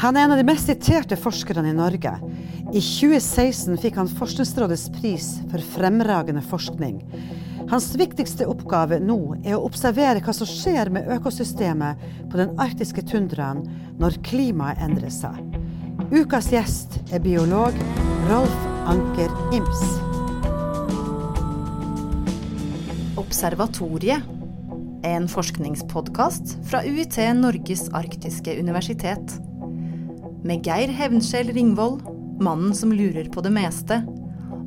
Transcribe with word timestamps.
Han 0.00 0.16
er 0.16 0.24
en 0.24 0.32
av 0.32 0.38
de 0.40 0.46
mest 0.48 0.70
siterte 0.70 1.16
forskerne 1.20 1.68
i 1.68 1.76
Norge. 1.76 2.14
I 2.70 2.80
2016 2.80 3.76
fikk 3.82 3.98
han 4.00 4.08
Forskningsrådets 4.08 4.86
pris 4.94 5.26
for 5.50 5.60
fremragende 5.74 6.40
forskning. 6.46 7.02
Hans 7.70 7.90
viktigste 8.00 8.48
oppgave 8.48 8.96
nå 9.04 9.18
er 9.44 9.58
å 9.58 9.66
observere 9.66 10.22
hva 10.24 10.32
som 10.34 10.48
skjer 10.48 10.88
med 10.94 11.10
økosystemet 11.18 12.00
på 12.32 12.40
den 12.40 12.56
arktiske 12.62 13.04
tundraen 13.12 13.60
når 14.00 14.16
klimaet 14.26 14.80
endrer 14.82 15.12
seg. 15.12 15.36
Ukas 16.10 16.48
gjest 16.50 16.96
er 17.12 17.20
biolog 17.22 17.76
Rolf 18.30 18.66
Anker 18.90 19.30
Ims. 19.54 19.84
Observatoriet 23.20 24.24
er 24.24 24.39
en 25.06 25.28
forskningspodkast 25.28 26.56
fra 26.70 26.82
UiT 26.84 27.16
Norges 27.38 27.88
arktiske 27.96 28.58
universitet 28.60 29.36
med 30.46 30.64
Geir 30.64 30.88
Hevnskjell 30.96 31.52
Ringvold, 31.52 32.02
mannen 32.40 32.74
som 32.76 32.92
lurer 32.92 33.28
på 33.32 33.42
det 33.44 33.52
meste, 33.52 34.00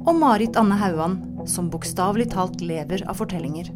og 0.03 0.13
Marit 0.19 0.57
Anne 0.59 0.77
Hauan, 0.77 1.17
som 1.49 1.71
bokstavelig 1.73 2.29
talt 2.33 2.61
lever 2.61 3.05
av 3.09 3.17
fortellinger. 3.21 3.71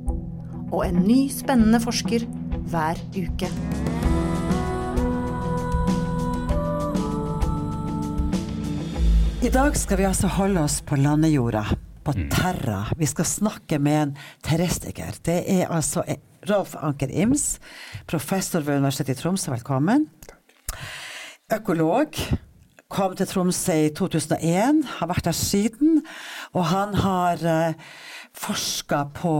Og 0.69 0.83
en 0.85 1.01
ny, 1.07 1.25
spennende 1.31 1.79
forsker 1.81 2.27
hver 2.67 2.99
uke. 3.15 3.49
I 9.47 9.51
dag 9.53 9.77
skal 9.79 10.01
vi 10.01 10.07
altså 10.09 10.29
holde 10.37 10.63
oss 10.67 10.81
på 10.83 10.97
landejorda, 10.99 11.63
på 12.03 12.13
Terra. 12.31 12.81
Vi 12.99 13.07
skal 13.07 13.27
snakke 13.27 13.79
med 13.79 14.01
en 14.01 14.15
terrestiker. 14.43 15.15
Det 15.23 15.43
er 15.47 15.71
altså 15.71 16.03
Rolf 16.49 16.75
Anker 16.79 17.11
Ims, 17.11 17.59
professor 18.07 18.63
ved 18.63 18.77
Universitetet 18.77 19.19
i 19.19 19.21
Tromsø. 19.21 19.51
Velkommen. 19.51 20.07
Økolog. 21.53 22.19
Kom 22.87 23.15
til 23.19 23.27
Tromsø 23.27 23.75
i 23.87 23.89
2001, 23.95 24.85
har 24.99 25.09
vært 25.09 25.27
der 25.27 25.35
siden. 25.35 26.01
Og 26.55 26.69
han 26.69 26.95
har 26.95 27.43
uh, 27.43 27.89
forska 28.37 29.03
på 29.17 29.33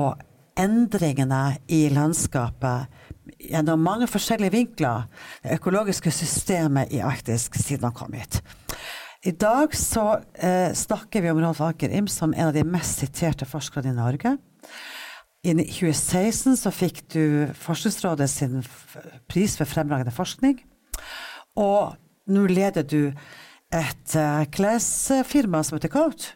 endringene 0.59 1.57
i 1.71 1.85
landskapet 1.93 2.91
gjennom 3.37 3.83
mange 3.83 4.07
forskjellige 4.09 4.55
vinkler. 4.55 5.07
Det 5.43 5.59
økologiske 5.61 6.11
systemet 6.11 6.91
i 6.91 6.99
Arktis 7.05 7.47
siden 7.53 7.87
han 7.87 7.95
kom 7.95 8.17
hit. 8.17 8.41
I 9.23 9.31
dag 9.31 9.73
så 9.75 10.19
eh, 10.33 10.73
snakker 10.77 11.23
vi 11.23 11.31
om 11.31 11.39
Rolf 11.41 11.61
Anker 11.61 11.93
Ims 11.93 12.15
som 12.19 12.33
en 12.33 12.49
av 12.49 12.53
de 12.55 12.63
mest 12.67 13.01
siterte 13.01 13.47
forskerne 13.49 13.91
i 13.91 13.97
Norge. 13.97 14.37
I 15.45 15.53
2016 15.53 16.57
så 16.59 16.71
fikk 16.73 17.03
du 17.13 17.23
Forskningsrådet 17.55 18.29
sin 18.31 18.63
pris 19.29 19.57
for 19.59 19.69
fremragende 19.69 20.13
forskning. 20.15 20.57
Og 21.57 21.93
nå 22.27 22.47
leder 22.49 22.83
du 22.83 23.11
et 23.73 24.15
uh, 24.17 24.43
klesfirma 24.51 25.63
som 25.63 25.77
heter 25.77 25.91
Coat. 25.93 26.31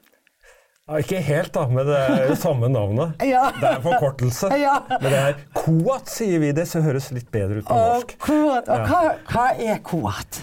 Ja, 0.89 0.99
ikke 0.99 1.21
helt, 1.23 1.53
da, 1.55 1.67
men 1.71 1.85
det 1.87 1.97
er 1.97 2.25
jo 2.27 2.35
samme 2.35 2.67
navnet. 2.71 3.21
ja. 3.33 3.45
Det 3.57 3.67
er 3.67 3.77
en 3.79 3.85
forkortelse. 3.85 4.51
Ja. 4.65 4.77
Men 4.99 5.07
det 5.09 5.19
er 5.19 5.37
Coat, 5.55 6.09
sier 6.11 6.41
vi 6.43 6.51
det, 6.55 6.67
så 6.69 6.83
høres 6.83 7.11
litt 7.15 7.29
bedre 7.31 7.61
ut 7.61 7.67
på 7.67 7.77
norsk. 7.77 8.15
Og, 8.17 8.25
Coat, 8.25 8.71
og 8.71 8.89
hva, 8.89 9.01
hva 9.31 9.45
er 9.55 9.79
Coat? 9.87 10.41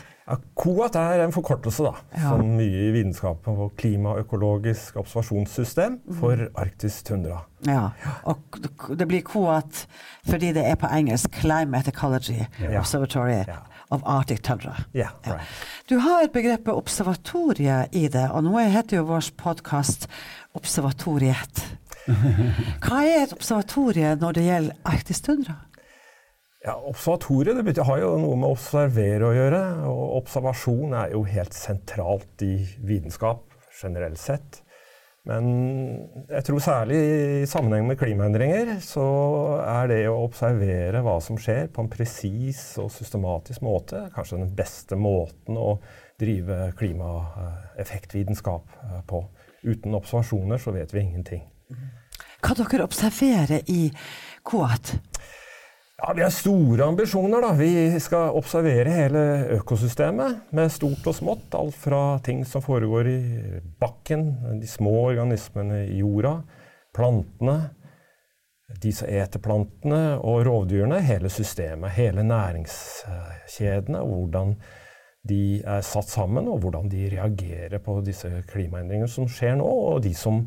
COAT 0.58 0.96
er 1.00 1.22
en 1.24 1.32
forkortelse, 1.32 1.82
da. 1.86 1.92
Ja. 2.16 2.28
Som 2.34 2.50
mye 2.58 2.82
i 2.88 2.90
vitenskapen 2.92 3.56
på 3.56 3.68
klimaøkologisk 3.80 4.96
observasjonssystem 5.00 5.98
for 6.20 6.42
Arktis 6.60 7.02
tundra. 7.02 7.38
Ja, 7.66 7.88
og 8.28 8.58
det 8.98 9.08
blir 9.08 9.22
COAT 9.26 9.86
fordi 10.28 10.52
det 10.52 10.66
er 10.68 10.76
på 10.78 10.86
engelsk 10.92 11.32
Climate 11.40 11.88
Ecology 11.94 12.42
Ja. 12.60 12.78
Observatory 12.80 13.38
Ja. 13.48 13.56
of 13.90 14.02
Arctic 14.04 14.42
Tundra. 14.42 14.74
Yeah, 14.94 15.08
Ja. 15.26 15.32
right. 15.32 15.48
Du 15.88 15.98
har 15.98 16.28
begrepet 16.32 16.74
observatorie 16.74 17.86
i 17.92 18.08
det, 18.08 18.30
og 18.30 18.44
nå 18.44 18.58
heter 18.68 18.96
jo 18.96 19.04
vår 19.04 19.30
podkast 19.36 20.06
Observatoriet. 20.54 21.64
Hva 22.84 23.00
er 23.04 23.22
et 23.22 23.32
observatorie 23.32 24.14
når 24.20 24.32
det 24.38 24.44
gjelder 24.44 24.76
arktisk 24.84 25.24
tundra? 25.28 25.54
Ja, 26.68 26.74
Observatoriet 26.84 27.56
det 27.56 27.62
betyr, 27.64 27.86
har 27.88 28.00
jo 28.02 28.08
noe 28.20 28.36
med 28.36 28.50
å 28.50 28.52
observere 28.52 29.24
å 29.24 29.32
gjøre. 29.32 29.60
Og 29.88 30.00
observasjon 30.18 30.92
er 31.00 31.14
jo 31.14 31.22
helt 31.24 31.54
sentralt 31.56 32.42
i 32.44 32.58
vitenskap 32.84 33.46
generelt 33.78 34.20
sett. 34.20 34.58
Men 35.28 35.46
jeg 36.28 36.44
tror 36.44 36.60
særlig 36.60 36.98
i 36.98 37.46
sammenheng 37.48 37.88
med 37.88 37.96
klimaendringer 38.00 38.74
så 38.84 39.06
er 39.64 39.88
det 39.88 40.02
å 40.10 40.20
observere 40.26 41.00
hva 41.04 41.16
som 41.24 41.40
skjer 41.40 41.70
på 41.72 41.84
en 41.84 41.90
presis 41.92 42.60
og 42.80 42.92
systematisk 42.92 43.64
måte 43.64 44.04
kanskje 44.12 44.42
den 44.42 44.52
beste 44.56 44.96
måten 45.00 45.56
å 45.56 45.78
drive 46.20 46.74
klimaeffektvitenskap 46.76 48.80
eh, 48.84 49.00
på. 49.08 49.22
Uten 49.64 49.96
observasjoner 49.96 50.60
så 50.60 50.76
vet 50.76 50.92
vi 50.92 51.06
ingenting. 51.06 51.48
Hva 52.44 52.60
dere 52.60 52.84
observerer 52.84 53.64
i 53.72 53.86
COAT? 54.44 54.98
Ja, 56.02 56.12
Vi 56.16 56.22
har 56.22 56.30
store 56.30 56.84
ambisjoner. 56.84 57.40
da. 57.40 57.52
Vi 57.52 58.00
skal 58.00 58.30
observere 58.30 58.88
hele 58.88 59.22
økosystemet 59.58 60.52
med 60.54 60.70
stort 60.70 61.06
og 61.06 61.14
smått. 61.14 61.54
Alt 61.54 61.74
fra 61.74 62.18
ting 62.22 62.44
som 62.46 62.62
foregår 62.62 63.08
i 63.08 63.60
bakken, 63.80 64.60
de 64.60 64.66
små 64.66 64.92
organismene 65.08 65.88
i 65.88 65.98
jorda, 65.98 66.36
plantene, 66.94 67.70
de 68.82 68.92
som 68.92 69.08
eter 69.08 69.42
plantene, 69.42 70.20
og 70.22 70.46
rovdyrene. 70.46 71.00
Hele 71.02 71.28
systemet, 71.28 71.90
hele 71.90 72.22
næringskjedene. 72.22 73.98
Hvordan 73.98 74.54
de 75.28 75.62
er 75.66 75.80
satt 75.82 76.08
sammen, 76.08 76.46
og 76.48 76.60
hvordan 76.62 76.88
de 76.88 77.08
reagerer 77.16 77.78
på 77.82 78.00
disse 78.06 78.44
klimaendringene 78.46 79.10
som 79.10 79.26
skjer 79.26 79.58
nå, 79.58 79.66
og 79.66 80.02
de 80.02 80.14
som 80.14 80.46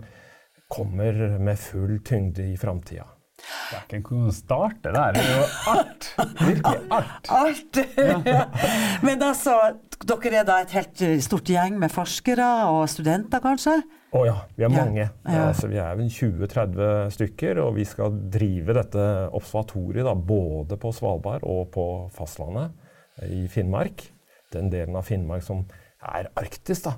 kommer 0.72 1.40
med 1.40 1.58
full 1.60 2.00
tyngde 2.00 2.54
i 2.54 2.56
framtida. 2.58 3.04
Noe 3.92 4.28
å 4.28 4.34
starte 4.36 4.92
der. 4.94 5.16
Det 5.16 5.24
er 5.24 5.32
jo 5.38 5.48
art. 5.72 6.10
Virkelig 6.42 6.84
art. 6.98 7.32
Alt! 7.38 7.80
Men 9.06 9.26
altså, 9.26 9.56
dere 10.08 10.42
er 10.42 10.48
da 10.48 10.60
et 10.64 10.76
helt 10.76 11.04
stort 11.24 11.50
gjeng 11.52 11.78
med 11.82 11.94
forskere 11.94 12.48
og 12.72 12.86
studenter, 12.92 13.44
kanskje? 13.44 13.80
Å 14.12 14.24
ja, 14.28 14.38
vi 14.58 14.66
er 14.68 14.74
mange. 14.74 15.06
ja. 15.08 15.44
Altså, 15.48 15.70
vi 15.72 15.80
er 15.80 16.00
20-30 16.02 17.14
stykker, 17.16 17.62
og 17.64 17.78
vi 17.78 17.86
skal 17.88 18.18
drive 18.34 18.76
dette 18.76 19.06
observatoriet 19.32 20.08
da, 20.08 20.16
både 20.16 20.80
på 20.82 20.92
Svalbard 20.96 21.46
og 21.48 21.70
på 21.72 21.86
fastlandet 22.16 22.76
i 23.32 23.46
Finnmark. 23.52 24.04
Den 24.52 24.68
delen 24.74 24.98
av 25.00 25.08
Finnmark 25.08 25.46
som 25.46 25.64
er 26.02 26.28
Arktis, 26.36 26.84
da. 26.84 26.98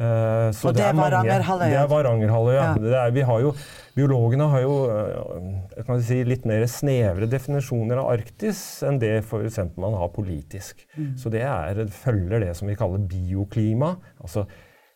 Eh, 0.00 0.48
så 0.56 0.70
Og 0.70 0.76
det 0.76 0.86
er 0.86 0.94
mange- 0.96 1.10
Varangerhalvøya. 1.12 1.68
Det 1.68 1.80
er 1.82 1.88
Varangerhalvøya. 1.92 2.62
Ja. 2.62 2.74
Det 2.74 2.94
er- 2.94 3.10
vi 3.12 3.20
har 3.20 3.40
jo, 3.40 3.54
biologene 3.94 4.48
har 4.48 4.60
jo 4.60 4.74
eh, 4.88 6.00
si, 6.00 6.24
litt 6.24 6.46
mer 6.46 6.64
snevre 6.64 7.28
definisjoner 7.28 7.98
av 7.98 8.18
Arktis 8.18 8.82
enn 8.82 8.98
det 8.98 9.24
f.eks. 9.24 9.58
man 9.76 9.92
har 9.94 10.08
politisk. 10.08 10.86
Mm. 10.96 11.18
Så 11.18 11.30
det 11.30 11.42
er, 11.42 11.84
følger 11.86 12.40
det 12.40 12.56
som 12.56 12.68
vi 12.68 12.76
kaller 12.76 12.98
bioklima. 12.98 13.96
altså 14.22 14.46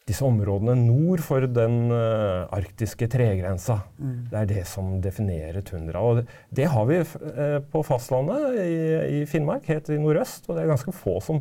disse 0.06 0.20
områdene 0.20 0.75
nord 0.76 1.22
for 1.25 1.41
den 1.48 1.91
uh, 1.91 2.44
arktiske 2.53 3.09
tregrensa. 3.09 3.78
Mm. 3.98 4.28
Det 4.28 4.38
er 4.38 4.47
det 4.50 4.66
som 4.66 5.00
definerer 5.00 5.65
tundra. 5.65 6.03
Og 6.04 6.16
det, 6.19 6.26
det 6.53 6.66
har 6.69 6.84
vi 6.84 6.98
uh, 7.00 7.60
på 7.72 7.81
fastlandet 7.82 8.59
i, 8.60 9.22
i 9.22 9.25
Finnmark, 9.25 9.65
helt 9.65 9.88
i 9.88 9.97
nordøst. 9.97 10.44
Og 10.48 10.56
det 10.56 10.65
er 10.66 10.72
ganske 10.75 10.92
få 10.92 11.22
som 11.25 11.41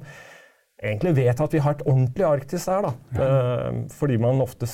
egentlig 0.84 1.16
vet 1.18 1.44
at 1.46 1.54
vi 1.56 1.62
har 1.64 1.78
et 1.78 1.86
ordentlig 1.88 2.26
Arktis 2.28 2.68
der. 2.70 2.88
Da. 2.88 3.24
Eh, 3.26 3.80
fordi 3.94 4.18
man 4.22 4.42
ofte 4.44 4.70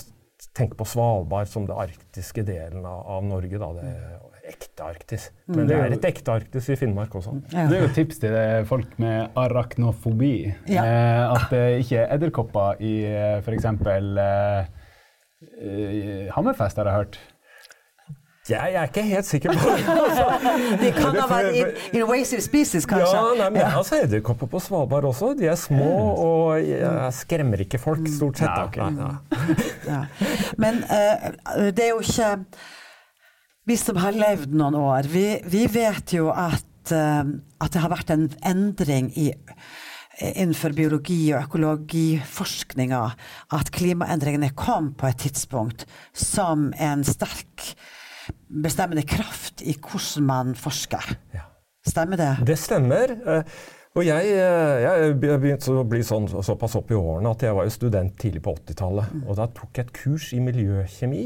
tenker 0.55 0.79
på 0.79 0.87
Svalbard 0.87 1.47
som 1.51 1.65
det 1.67 1.75
arktiske 1.75 2.43
delen 2.47 2.85
av, 2.87 3.03
av 3.17 3.23
Norge. 3.27 3.59
Da. 3.59 3.71
Det 3.77 3.87
er 3.89 4.19
ekte 4.49 4.85
Arktis. 4.87 5.29
Men 5.51 5.67
det 5.69 5.77
er 5.77 5.95
et 5.95 6.05
ekte 6.09 6.35
Arktis 6.39 6.69
i 6.71 6.77
Finnmark 6.79 7.15
også. 7.19 7.35
Ja. 7.53 7.67
Det 7.69 7.77
er 7.77 7.83
jo 7.83 7.89
et 7.91 7.97
tips 7.97 8.21
til 8.23 8.33
eh, 8.35 8.61
folk 8.69 8.95
med 9.01 9.39
arachnofobi. 9.39 10.33
Ja. 10.71 10.83
Eh, 10.83 11.25
at 11.35 11.49
det 11.53 11.65
ikke 11.83 12.03
er 12.03 12.13
edderkopper 12.17 12.81
i 12.83 12.93
eh, 13.09 13.41
f.eks. 13.43 13.65
Eh, 15.59 16.29
Hammerfest, 16.35 16.79
har 16.81 16.89
jeg 16.89 16.97
hørt. 17.03 17.19
Jeg 18.49 18.75
er 18.75 18.87
ikke 18.89 19.03
helt 19.05 19.27
sikker 19.27 19.53
på 19.53 19.73
det. 19.75 19.83
De 20.83 20.91
kan 20.95 21.17
ha 21.19 21.25
vært 21.29 21.57
in- 21.59 21.99
invasive 22.01 22.41
species, 22.45 22.87
kanskje? 22.89 23.13
Ja, 23.13 23.23
nei, 23.39 23.49
men 23.53 23.61
jeg 23.61 23.73
har 23.75 23.85
sett 23.87 24.07
edderkopper 24.07 24.49
på 24.51 24.61
Svalbard 24.63 25.07
også. 25.11 25.31
De 25.39 25.49
er 25.51 25.57
små 25.59 25.89
og 26.23 26.59
jeg 26.65 27.13
skremmer 27.19 27.61
ikke 27.65 27.81
folk, 27.81 28.07
stort 28.13 28.41
sett. 28.41 28.49
Nei, 28.49 28.65
okay. 28.65 28.81
ok. 28.81 28.95
Nei, 28.95 29.05
nei. 29.05 29.67
Ja. 29.89 30.01
Men 30.61 30.81
uh, 30.85 31.69
det 31.73 31.85
er 31.87 31.93
jo 31.95 32.01
ikke 32.03 32.31
Vi 33.69 33.77
som 33.77 33.99
har 34.01 34.15
levd 34.17 34.53
noen 34.57 34.75
år, 34.79 35.07
vi, 35.09 35.27
vi 35.45 35.63
vet 35.69 36.13
jo 36.15 36.31
at, 36.33 36.65
uh, 36.93 37.21
at 37.61 37.75
det 37.75 37.83
har 37.83 37.93
vært 37.93 38.13
en 38.15 38.27
endring 38.49 39.11
i 39.19 39.29
innenfor 40.19 40.73
biologi 40.75 41.29
og 41.31 41.45
økologiforskninga 41.45 42.99
at 43.55 43.69
klimaendringene 43.71 44.49
kom 44.57 44.91
på 44.99 45.07
et 45.07 45.21
tidspunkt 45.23 45.85
som 46.11 46.73
en 46.75 47.05
sterk 47.07 47.69
bestemmende 48.49 49.05
kraft 49.07 49.61
i 49.61 49.75
hvordan 49.77 50.25
man 50.25 50.55
forsker. 50.57 51.13
Ja. 51.33 51.45
Stemmer 51.87 52.19
det? 52.19 52.31
Det 52.47 52.57
stemmer. 52.59 53.13
Eh, 53.25 53.59
Og 53.97 54.05
jeg, 54.05 54.27
eh, 54.37 54.81
jeg 54.83 55.15
begynte 55.19 55.73
å 55.73 55.83
bli 55.83 56.03
sånn, 56.05 56.27
såpass 56.45 56.75
opp 56.77 56.91
i 56.93 56.95
årene 56.95 57.31
at 57.33 57.41
jeg 57.41 57.55
var 57.57 57.65
jo 57.65 57.73
student 57.73 58.13
tidlig 58.21 58.43
på 58.45 58.53
80-tallet. 58.53 59.15
Og 59.25 59.35
da 59.35 59.47
tok 59.47 59.79
jeg 59.79 59.87
et 59.87 59.93
kurs 59.97 60.27
i 60.37 60.39
miljøkjemi. 60.45 61.23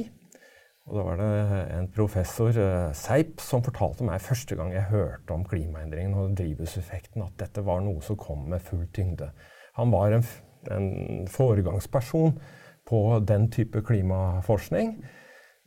Og 0.87 0.95
da 0.95 1.03
var 1.03 1.19
det 1.19 1.27
en 1.75 1.89
professor, 1.91 2.49
eh, 2.55 2.93
Seip, 2.95 3.41
som 3.43 3.61
fortalte 3.63 4.03
meg 4.07 4.23
første 4.23 4.55
gang 4.55 4.71
jeg 4.71 4.87
hørte 4.89 5.35
om 5.35 5.43
klimaendringen 5.43 6.15
og 6.15 6.37
drivhuseffekten, 6.39 7.21
at 7.23 7.35
dette 7.37 7.63
var 7.63 7.81
noe 7.81 8.01
som 8.01 8.15
kom 8.15 8.47
med 8.49 8.63
full 8.63 8.87
tyngde. 8.95 9.29
Han 9.75 9.91
var 9.91 10.15
en, 10.15 10.25
en 10.71 11.27
foregangsperson 11.27 12.39
på 12.87 13.25
den 13.27 13.49
type 13.51 13.83
klimaforskning. 13.83 15.03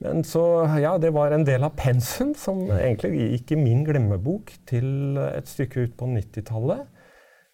Men 0.05 0.21
så, 0.29 0.43
ja, 0.77 0.97
det 1.01 1.15
var 1.17 1.33
en 1.33 1.47
del 1.47 1.65
av 1.65 1.77
pensum 1.79 2.35
som 2.37 2.67
egentlig 2.75 3.31
gikk 3.33 3.55
i 3.55 3.61
min 3.61 3.85
glemmebok 3.87 4.53
til 4.69 5.17
et 5.25 5.49
stykke 5.49 5.87
ut 5.87 5.97
på 5.97 6.09
90-tallet, 6.11 6.85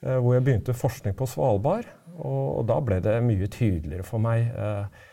eh, 0.02 0.18
hvor 0.18 0.34
jeg 0.34 0.46
begynte 0.48 0.74
forskning 0.74 1.14
på 1.18 1.28
Svalbard. 1.30 1.86
Og, 2.16 2.58
og 2.58 2.66
da 2.68 2.80
ble 2.84 2.98
det 3.04 3.14
mye 3.24 3.48
tydeligere 3.48 4.04
for 4.04 4.22
meg 4.22 4.50
eh, 4.50 5.06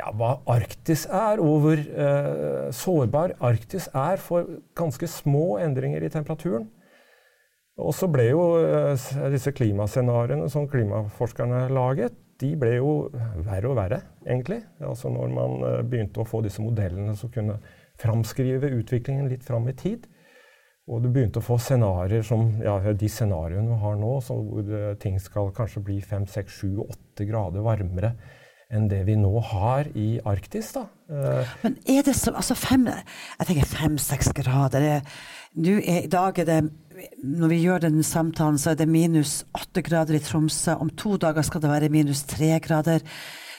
ja, 0.00 0.10
hva 0.16 0.34
Arktis 0.50 1.04
er, 1.06 1.40
og 1.42 1.64
hvor 1.64 1.80
eh, 1.80 2.68
sårbar 2.74 3.36
Arktis 3.44 3.88
er 3.92 4.20
for 4.22 4.48
ganske 4.78 5.08
små 5.10 5.58
endringer 5.62 6.04
i 6.04 6.12
temperaturen. 6.12 6.68
Og 7.80 7.94
så 7.96 8.08
ble 8.12 8.30
jo 8.30 8.44
eh, 8.60 9.08
disse 9.32 9.52
klimascenarioene 9.56 10.48
som 10.52 10.68
klimaforskerne 10.70 11.66
laget, 11.72 12.16
de 12.40 12.54
ble 12.58 12.76
jo 12.78 12.94
verre 13.44 13.70
og 13.70 13.76
verre, 13.78 14.00
egentlig. 14.24 14.62
Altså 14.84 15.12
når 15.12 15.34
man 15.34 15.66
eh, 15.66 15.82
begynte 15.86 16.22
å 16.22 16.28
få 16.28 16.42
disse 16.44 16.62
modellene 16.64 17.14
som 17.18 17.32
kunne 17.32 17.58
framskrive 18.00 18.72
utviklingen 18.78 19.28
litt 19.30 19.44
fram 19.44 19.68
i 19.68 19.76
tid. 19.76 20.08
Og 20.90 21.04
du 21.04 21.10
begynte 21.12 21.38
å 21.38 21.44
få 21.44 21.58
scenarioer 21.60 22.24
som 22.26 22.48
ja, 22.64 22.78
de 22.80 23.10
scenarioene 23.12 23.70
vi 23.70 23.80
har 23.84 23.98
nå, 24.00 24.12
hvor 24.26 24.76
eh, 24.80 24.92
ting 25.02 25.20
skal 25.22 25.52
kanskje 25.56 25.84
bli 25.86 26.00
5-6-7-8 26.02 27.28
grader 27.28 27.66
varmere 27.66 28.14
enn 28.70 28.88
det 28.90 29.02
vi 29.08 29.16
nå 29.18 29.32
har 29.50 29.88
i 29.98 30.20
Arktis. 30.24 30.72
da. 30.76 30.86
Eh, 31.10 31.46
Men 31.62 31.76
er 31.86 32.02
det 32.06 32.14
så 32.14 32.32
Altså 32.34 32.54
fem 32.54 32.86
Jeg 32.86 33.46
tenker 33.46 33.66
fem-seks 33.66 34.32
grader. 34.32 34.80
Det- 34.80 35.88
er, 35.88 36.02
I 36.04 36.06
dag 36.06 36.38
er 36.38 36.44
det 36.44 36.70
Når 37.24 37.48
vi 37.48 37.64
gjør 37.64 37.80
den 37.80 38.02
samtalen, 38.02 38.58
så 38.58 38.70
er 38.70 38.74
det 38.76 38.88
minus 38.88 39.44
åtte 39.54 39.82
grader 39.82 40.14
i 40.14 40.18
Tromsø. 40.20 40.74
Om 40.78 40.90
to 40.90 41.16
dager 41.16 41.42
skal 41.42 41.60
det 41.60 41.70
være 41.70 41.88
minus 41.88 42.22
tre 42.22 42.58
grader. 42.60 43.00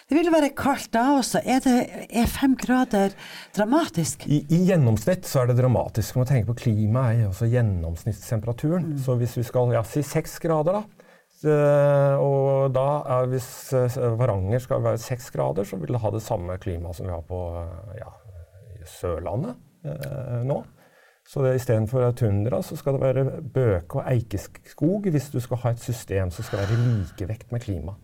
Det 0.08 0.18
vil 0.18 0.32
være 0.32 0.50
kaldt 0.56 0.92
da 0.92 1.18
også. 1.18 1.40
Er, 1.46 1.60
det, 1.64 1.90
er 2.12 2.26
fem 2.28 2.56
grader 2.56 3.14
dramatisk? 3.56 4.28
I, 4.28 4.46
I 4.50 4.60
gjennomsnitt 4.68 5.24
så 5.26 5.42
er 5.42 5.48
det 5.48 5.58
dramatisk. 5.58 6.16
Man 6.20 6.28
tenke 6.28 6.52
på 6.52 6.58
klimaet 6.66 7.22
er 7.24 7.30
også 7.30 7.48
gjennomsnittstemperaturen. 7.50 8.98
Så 9.00 9.16
hvis 9.18 9.38
vi 9.38 9.44
skal 9.48 9.72
ja, 9.74 9.82
si 9.88 10.04
seks 10.04 10.38
grader, 10.44 10.82
da, 10.82 10.84
og 11.48 12.74
da 12.76 12.88
er 13.16 13.32
hvis 13.32 13.50
eh, 13.74 13.98
Varanger 14.20 14.62
skal 14.62 14.84
være 14.84 15.02
seks 15.02 15.32
grader, 15.34 15.66
så 15.66 15.80
vil 15.82 15.96
det 15.96 16.02
ha 16.04 16.12
det 16.14 16.22
samme 16.22 16.58
klimaet 16.62 17.00
som 17.00 17.08
vi 17.08 17.16
har 17.16 17.24
på 17.26 17.40
eh, 17.58 17.98
ja, 18.02 18.12
Sørlandet 19.00 19.58
eh, 19.88 20.44
nå. 20.46 20.62
Så 21.32 21.46
istedenfor 21.48 22.12
tundra, 22.18 22.60
så 22.66 22.76
skal 22.76 22.98
det 22.98 23.02
være 23.02 23.42
bøke- 23.42 24.02
og 24.02 24.08
eikeskog 24.12 25.06
hvis 25.14 25.30
du 25.32 25.40
skal 25.40 25.62
ha 25.64 25.72
et 25.72 25.84
system 25.84 26.32
som 26.34 26.46
skal 26.46 26.64
være 26.64 26.76
i 26.76 26.88
likevekt 26.88 27.54
med 27.54 27.64
klima. 27.64 27.96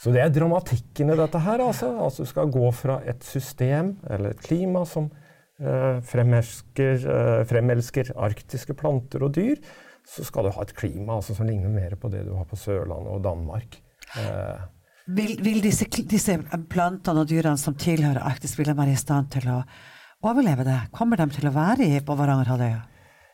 Så 0.00 0.12
det 0.14 0.22
er 0.22 0.32
dramatikken 0.32 1.12
i 1.12 1.18
dette 1.18 1.42
her. 1.44 1.60
Altså, 1.60 1.90
altså 2.00 2.24
du 2.24 2.30
skal 2.30 2.52
gå 2.52 2.70
fra 2.72 3.00
et 3.08 3.24
system 3.24 3.98
eller 4.08 4.32
et 4.32 4.40
klima 4.40 4.86
som 4.88 5.10
eh, 5.60 6.00
fremelsker, 6.10 7.04
eh, 7.04 7.42
fremelsker 7.48 8.14
arktiske 8.16 8.74
planter 8.80 9.26
og 9.26 9.34
dyr, 9.36 9.60
så 10.10 10.26
skal 10.26 10.48
du 10.48 10.54
ha 10.56 10.66
et 10.66 10.74
klima 10.74 11.20
altså, 11.20 11.36
som 11.38 11.46
ligner 11.46 11.70
mer 11.70 11.94
på 12.00 12.10
det 12.10 12.24
du 12.26 12.34
har 12.34 12.48
på 12.50 12.58
Sørlandet 12.58 13.14
og 13.14 13.22
Danmark. 13.24 13.78
Eh, 14.18 14.68
Vil, 15.10 15.36
vil 15.42 15.62
disse, 15.62 15.86
disse 16.10 16.36
plantene 16.70 17.22
og 17.22 17.30
dyrene 17.30 17.58
som 17.58 17.74
tilhører 17.78 18.22
Arktis, 18.26 18.56
vil 18.58 18.68
de 18.70 18.76
være 18.78 18.94
i 18.94 19.00
stand 19.00 19.30
til 19.34 19.48
å 19.50 19.62
overleve 20.26 20.66
det? 20.66 20.78
Kommer 20.94 21.18
de 21.18 21.26
til 21.34 21.48
å 21.48 21.54
være 21.54 21.86
i, 21.86 22.00
på 22.04 22.16
Varangerhalvøya? 22.18 22.82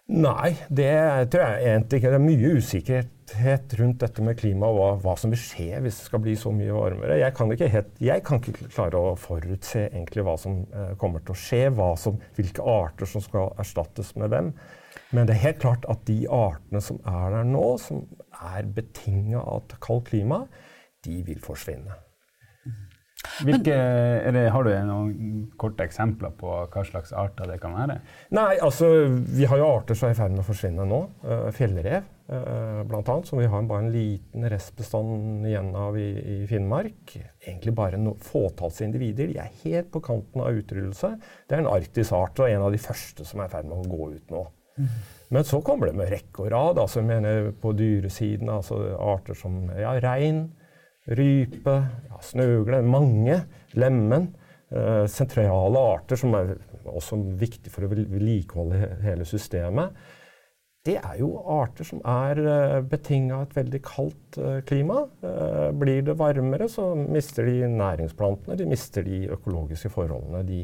Nei, 0.07 0.53
det 0.71 0.93
tror 1.33 1.43
jeg 1.43 1.65
egentlig 1.67 1.99
ikke. 1.99 2.11
Det 2.13 2.19
er 2.21 2.23
mye 2.23 2.51
usikkerhet 2.61 3.73
rundt 3.81 4.05
dette 4.05 4.23
med 4.23 4.39
klima 4.39 4.69
og 4.71 4.77
hva, 4.79 4.91
hva 5.03 5.15
som 5.19 5.33
vil 5.35 5.41
skje 5.43 5.81
hvis 5.83 5.99
det 5.99 6.07
skal 6.07 6.23
bli 6.23 6.37
så 6.39 6.53
mye 6.55 6.77
varmere. 6.77 7.17
Jeg 7.19 7.35
kan 7.35 7.51
ikke, 7.51 7.71
helt, 7.73 7.91
jeg 7.99 8.23
kan 8.29 8.39
ikke 8.39 8.69
klare 8.71 9.01
å 9.03 9.17
forutse 9.19 9.89
egentlig 9.89 10.23
hva 10.29 10.37
som 10.39 10.61
eh, 10.71 10.93
kommer 11.01 11.25
til 11.27 11.35
å 11.35 11.41
skje, 11.41 11.65
som, 11.99 12.21
hvilke 12.39 12.69
arter 12.77 13.11
som 13.11 13.25
skal 13.25 13.51
erstattes 13.59 14.15
med 14.21 14.31
hvem. 14.31 14.53
Men 15.15 15.29
det 15.29 15.37
er 15.37 15.45
helt 15.45 15.61
klart 15.63 15.87
at 15.91 16.03
de 16.09 16.25
artene 16.33 16.83
som 16.83 16.99
er 17.07 17.29
der 17.37 17.47
nå, 17.47 17.67
som 17.83 18.03
er 18.57 18.67
betinga 18.75 19.43
av 19.43 19.63
et 19.63 19.79
kaldt 19.85 20.11
klima, 20.11 20.43
de 21.07 21.21
vil 21.27 21.39
forsvinne. 21.45 22.03
Hvilke, 23.45 23.75
det, 24.33 24.43
har 24.53 24.65
du 24.65 24.71
noen 24.87 25.47
korte 25.61 25.85
eksempler 25.85 26.33
på 26.39 26.51
hva 26.73 26.83
slags 26.87 27.13
arter 27.17 27.49
det 27.51 27.59
kan 27.61 27.75
være? 27.77 27.99
Nei, 28.37 28.57
altså 28.65 28.89
vi 29.09 29.49
har 29.49 29.61
jo 29.61 29.69
arter 29.69 29.99
som 29.99 30.09
er 30.09 30.15
i 30.15 30.19
ferd 30.19 30.35
med 30.35 30.45
å 30.45 30.47
forsvinne 30.47 30.87
nå. 30.89 31.01
Uh, 31.25 31.49
fjellrev 31.55 32.05
bl.a., 32.27 32.85
blant 32.89 33.09
annet, 33.13 33.29
som 33.29 33.39
vi 33.39 33.47
har 33.47 33.67
bare 33.69 33.85
en 33.85 33.93
liten 33.95 34.47
restbestand 34.51 35.47
igjen 35.47 35.71
av 35.79 35.99
i, 36.01 36.09
i 36.35 36.37
Finnmark. 36.51 37.17
Egentlig 37.45 37.75
bare 37.77 38.01
no, 38.01 38.17
fåtalls 38.23 38.81
individer. 38.83 39.31
De 39.31 39.39
er 39.43 39.61
helt 39.63 39.93
på 39.95 40.03
kanten 40.05 40.43
av 40.43 40.57
utryddelse. 40.57 41.13
Det 41.47 41.57
er 41.57 41.65
en 41.65 41.71
arktisk 41.71 42.17
art 42.17 42.43
og 42.43 42.51
en 42.51 42.67
av 42.67 42.75
de 42.75 42.83
første 42.83 43.27
som 43.27 43.43
er 43.43 43.51
i 43.51 43.55
ferd 43.55 43.71
med 43.71 43.79
å 43.79 43.91
gå 43.97 44.11
ut 44.17 44.35
nå. 44.35 44.47
Men 45.35 45.47
så 45.47 45.61
kommer 45.65 45.91
det 45.91 45.97
med 45.99 46.11
rekke 46.13 46.45
og 46.45 46.51
rad. 46.53 46.79
altså 46.79 47.01
jeg 47.01 47.09
mener 47.09 47.53
På 47.61 47.73
dyresiden 47.73 48.51
altså 48.53 48.79
arter 49.01 49.35
som 49.35 49.71
ja, 49.75 49.97
rein, 50.03 50.45
rype, 51.09 51.77
ja, 52.11 52.21
snøgle, 52.23 52.83
mange, 52.83 53.41
lemen. 53.75 54.35
Eh, 54.71 55.07
sentrale 55.07 55.79
arter 55.79 56.19
som 56.19 56.35
er 56.35 56.57
også 56.87 57.19
viktig 57.39 57.71
for 57.71 57.87
å 57.87 57.91
vedlikeholde 57.91 58.97
hele 59.03 59.27
systemet. 59.27 59.95
Det 60.87 60.97
er 61.01 61.17
jo 61.19 61.33
arter 61.51 61.87
som 61.87 62.03
er 62.07 62.39
uh, 62.47 62.81
betinga 62.87 63.41
av 63.41 63.47
et 63.49 63.57
veldig 63.59 63.81
kaldt 63.83 64.37
eh, 64.39 64.59
klima. 64.69 65.01
Eh, 65.19 65.71
blir 65.75 66.05
det 66.07 66.15
varmere, 66.19 66.69
så 66.71 66.93
mister 66.95 67.49
de 67.49 67.67
næringsplantene, 67.73 68.55
de 68.59 68.69
mister 68.71 69.07
de 69.07 69.25
økologiske 69.35 69.91
forholdene 69.91 70.45
de, 70.47 70.61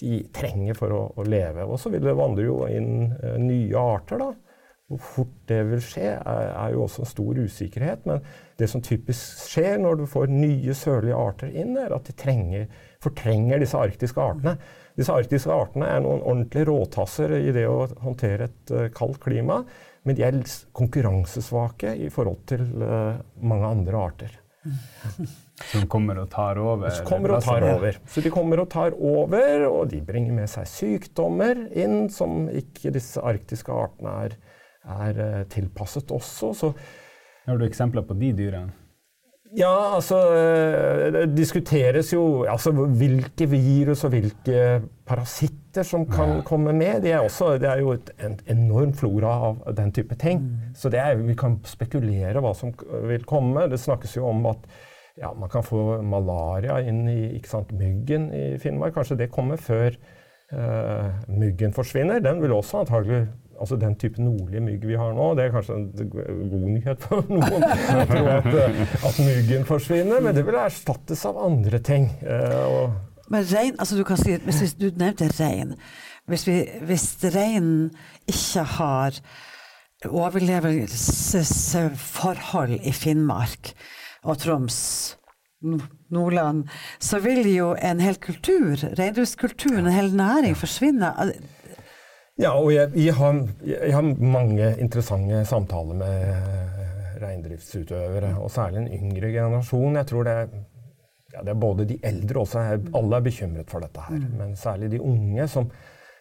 de 0.00 0.20
trenger 0.34 0.76
for 0.78 0.94
å, 0.94 1.00
å 1.18 1.24
leve. 1.26 1.66
Og 1.66 1.80
så 1.80 1.90
vil 1.92 2.04
det 2.06 2.18
vandre 2.18 2.46
jo 2.46 2.60
inn 2.70 3.10
eh, 3.18 3.38
nye 3.42 3.80
arter, 3.80 4.22
da. 4.22 4.34
Hvor 4.88 5.00
fort 5.04 5.32
det 5.50 5.58
vil 5.68 5.82
skje, 5.84 6.14
er, 6.16 6.46
er 6.54 6.72
jo 6.72 6.86
også 6.86 7.02
en 7.04 7.10
stor 7.10 7.40
usikkerhet. 7.44 8.06
Men 8.08 8.22
det 8.56 8.70
som 8.72 8.80
typisk 8.84 9.42
skjer 9.50 9.76
når 9.82 10.00
du 10.00 10.06
får 10.08 10.32
nye 10.32 10.76
sørlige 10.76 11.18
arter 11.18 11.52
inn, 11.52 11.74
er 11.76 11.92
at 11.92 12.08
de 12.08 12.14
trenger, 12.16 12.64
fortrenger 13.04 13.60
disse 13.60 13.76
arktiske 13.76 14.22
artene. 14.22 14.56
Disse 14.96 15.14
arktiske 15.14 15.52
artene 15.52 15.92
er 15.92 16.00
noen 16.02 16.24
ordentlige 16.24 16.70
råtasser 16.70 17.36
i 17.36 17.52
det 17.54 17.68
å 17.68 17.84
håndtere 18.00 18.48
et 18.48 18.74
uh, 18.74 18.88
kaldt 18.96 19.20
klima. 19.22 19.60
Men 20.08 20.16
de 20.16 20.24
er 20.24 20.40
konkurransesvake 20.72 21.92
i 22.06 22.08
forhold 22.14 22.40
til 22.48 22.64
uh, 22.80 23.20
mange 23.44 23.74
andre 23.76 24.04
arter. 24.08 24.38
Som 25.72 25.86
kommer 25.90 26.20
og 26.22 26.28
tar 26.30 26.58
over? 26.62 26.90
Så 26.94 27.04
kommer 27.06 27.34
og 27.34 27.42
tar 27.44 27.64
over. 27.66 27.98
Så 28.06 28.22
de 28.24 28.30
kommer 28.32 28.62
og 28.62 28.68
tar 28.72 28.94
over, 28.94 29.64
og 29.66 29.88
de 29.90 30.00
bringer 30.06 30.36
med 30.36 30.50
seg 30.50 30.68
sykdommer 30.70 31.64
inn 31.76 32.06
som 32.14 32.46
ikke 32.48 32.92
disse 32.94 33.22
arktiske 33.22 33.74
artene 33.74 34.14
er, 34.26 34.36
er 34.98 35.22
eh, 35.24 35.40
tilpasset 35.50 36.14
også. 36.14 36.52
Så 36.54 36.72
Har 37.48 37.58
du 37.58 37.64
eksempler 37.66 38.04
på 38.04 38.16
de 38.20 38.32
dyrene? 38.36 38.87
Ja, 39.56 39.94
altså 39.96 40.18
eh, 40.36 41.06
Det 41.14 41.22
diskuteres 41.36 42.12
jo 42.12 42.44
altså, 42.48 42.72
hvilke 42.72 43.48
virus 43.48 44.04
og 44.04 44.12
hvilke 44.12 44.82
parasitter 45.08 45.86
som 45.86 46.04
kan 46.10 46.42
komme 46.44 46.74
med. 46.76 47.02
Det 47.04 47.12
er, 47.12 47.22
også, 47.24 47.54
det 47.60 47.70
er 47.70 47.80
jo 47.80 47.94
et, 47.96 48.10
en 48.24 48.36
enorm 48.50 48.92
flora 48.92 49.32
av 49.48 49.62
den 49.76 49.92
type 49.94 50.18
ting. 50.20 50.42
Så 50.76 50.92
det 50.92 51.00
er, 51.00 51.16
vi 51.22 51.36
kan 51.38 51.58
spekulere 51.64 52.42
hva 52.44 52.52
som 52.56 52.74
vil 53.08 53.24
komme. 53.28 53.68
Det 53.70 53.80
snakkes 53.80 54.18
jo 54.18 54.28
om 54.28 54.46
at 54.52 54.68
ja, 55.18 55.32
man 55.34 55.50
kan 55.50 55.64
få 55.66 56.00
malaria 56.06 56.78
inn 56.86 57.06
i 57.10 57.40
sant, 57.46 57.72
myggen 57.74 58.28
i 58.34 58.44
Finnmark. 58.62 58.94
Kanskje 58.94 59.18
det 59.18 59.32
kommer 59.34 59.58
før 59.58 59.96
uh, 60.52 61.08
myggen 61.32 61.74
forsvinner. 61.74 62.22
Den 62.22 62.42
vil 62.42 62.54
også 62.54 62.84
antagelig 62.84 63.24
Altså 63.60 63.76
Den 63.76 63.94
type 63.98 64.22
nordlige 64.22 64.60
mygg 64.62 64.86
vi 64.86 64.94
har 64.98 65.12
nå, 65.16 65.34
det 65.34 65.44
er 65.44 65.50
kanskje 65.54 65.74
en 65.74 66.10
god 66.52 66.68
nyhet 66.70 66.98
for 67.02 67.22
noen. 67.28 67.62
Jeg 67.62 68.06
tror 68.12 68.28
at, 68.36 68.46
eh, 68.54 68.80
at 69.10 69.16
myggen 69.26 69.64
forsvinner, 69.68 70.18
men 70.22 70.34
det 70.36 70.44
vil 70.46 70.54
erstattes 70.60 71.26
av 71.26 71.34
andre 71.42 71.78
ting. 71.82 72.04
Eh, 72.22 72.66
og 72.66 72.90
Men 73.28 73.44
rein, 73.50 73.74
altså 73.78 73.96
du 73.98 74.04
kan 74.08 74.16
si, 74.16 74.36
hvis 74.44 74.62
vi, 74.62 74.66
Du 74.80 74.90
nevnte 74.96 75.28
rein. 75.40 75.74
Hvis, 76.28 76.46
vi, 76.46 76.68
hvis 76.86 77.16
reinen 77.34 77.90
ikke 78.28 78.62
har 78.78 79.10
overlevelsesforhold 80.06 82.80
i 82.82 82.92
Finnmark 82.92 83.72
og 84.22 84.38
Troms, 84.38 85.16
Nordland, 86.10 86.64
så 87.00 87.18
vil 87.18 87.46
jo 87.50 87.76
en 87.82 88.00
hel 88.00 88.16
kultur, 88.22 88.76
reindriftskulturen, 88.98 89.86
en 89.86 89.92
hel 89.92 90.14
næring, 90.14 90.56
forsvinne. 90.56 91.12
Ja, 92.38 92.52
og 92.54 92.70
jeg, 92.70 92.92
jeg, 92.94 93.14
har, 93.18 93.38
jeg, 93.66 93.94
har, 93.94 94.08
mange 94.22 94.70
interessante 94.78 95.42
samtaler 95.48 95.96
med 95.98 97.18
reindriftsutøvere, 97.18 98.36
og 98.38 98.50
særlig 98.54 98.84
en 98.84 98.92
yngre 98.94 99.32
generasjon. 99.34 99.98
Jeg 99.98 100.06
tror 100.06 100.26
det 100.28 100.34
er, 100.44 100.52
ja, 101.34 101.42
det 101.42 101.50
er 101.50 101.58
både 101.58 101.86
de 101.88 101.98
eldre 102.06 102.44
også, 102.44 102.62
alle 102.94 103.18
er 103.18 103.26
bekymret 103.26 103.70
for 103.70 103.82
dette 103.82 104.04
her. 104.06 104.20
Mm. 104.20 104.36
Men 104.38 104.54
særlig 104.56 104.92
de 104.94 105.00
unge 105.02 105.48
som 105.50 105.70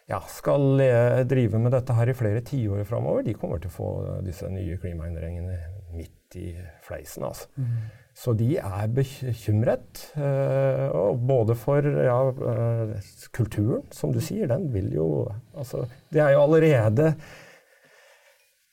ja, 0.08 0.22
skal 0.32 0.80
drive 1.28 1.60
med 1.60 1.74
dette 1.76 1.96
her 1.98 2.10
i 2.10 2.16
flere 2.16 2.44
tiår 2.48 2.86
framover, 2.88 3.26
de 3.28 3.36
kommer 3.36 3.60
til 3.60 3.72
å 3.72 3.78
få 3.78 3.90
disse 4.24 4.48
nye 4.52 4.78
klimaendringene 4.80 5.58
midt 5.98 6.38
i 6.40 6.52
fleisen. 6.86 7.26
altså. 7.28 7.50
Mm. 7.60 8.06
Så 8.18 8.34
de 8.34 8.56
er 8.58 8.88
bekymret. 8.90 10.08
Og 10.18 11.20
både 11.30 11.58
for 11.60 11.86
ja, 11.86 12.22
uh, 12.34 13.10
kulturen, 13.36 13.84
som 13.94 14.14
du 14.14 14.22
sier, 14.24 14.50
den 14.50 14.72
vil 14.74 14.90
jo 14.96 15.10
altså, 15.54 15.86
Det 16.10 16.24
er 16.24 16.34
jo 16.34 16.46
allerede 16.48 17.12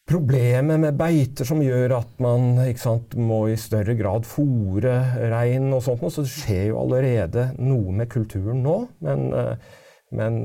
problemet 0.09 0.81
med 0.81 0.97
beiter 0.97 1.49
som 1.49 1.63
gjør 1.65 1.97
at 1.99 2.19
man 2.21 2.59
sant, 2.77 3.17
må 3.17 3.47
i 3.49 3.61
større 3.61 3.95
grad 3.97 4.27
fòre 4.29 4.97
rein 5.33 5.71
og 5.73 5.85
sånt. 5.85 6.05
Så 6.09 6.25
det 6.25 6.33
skjer 6.33 6.67
jo 6.73 6.81
allerede 6.81 7.51
noe 7.61 7.93
med 8.01 8.09
kulturen 8.13 8.65
nå. 8.65 8.79
Men 9.05 9.29
uh, 9.37 9.81
men 10.15 10.45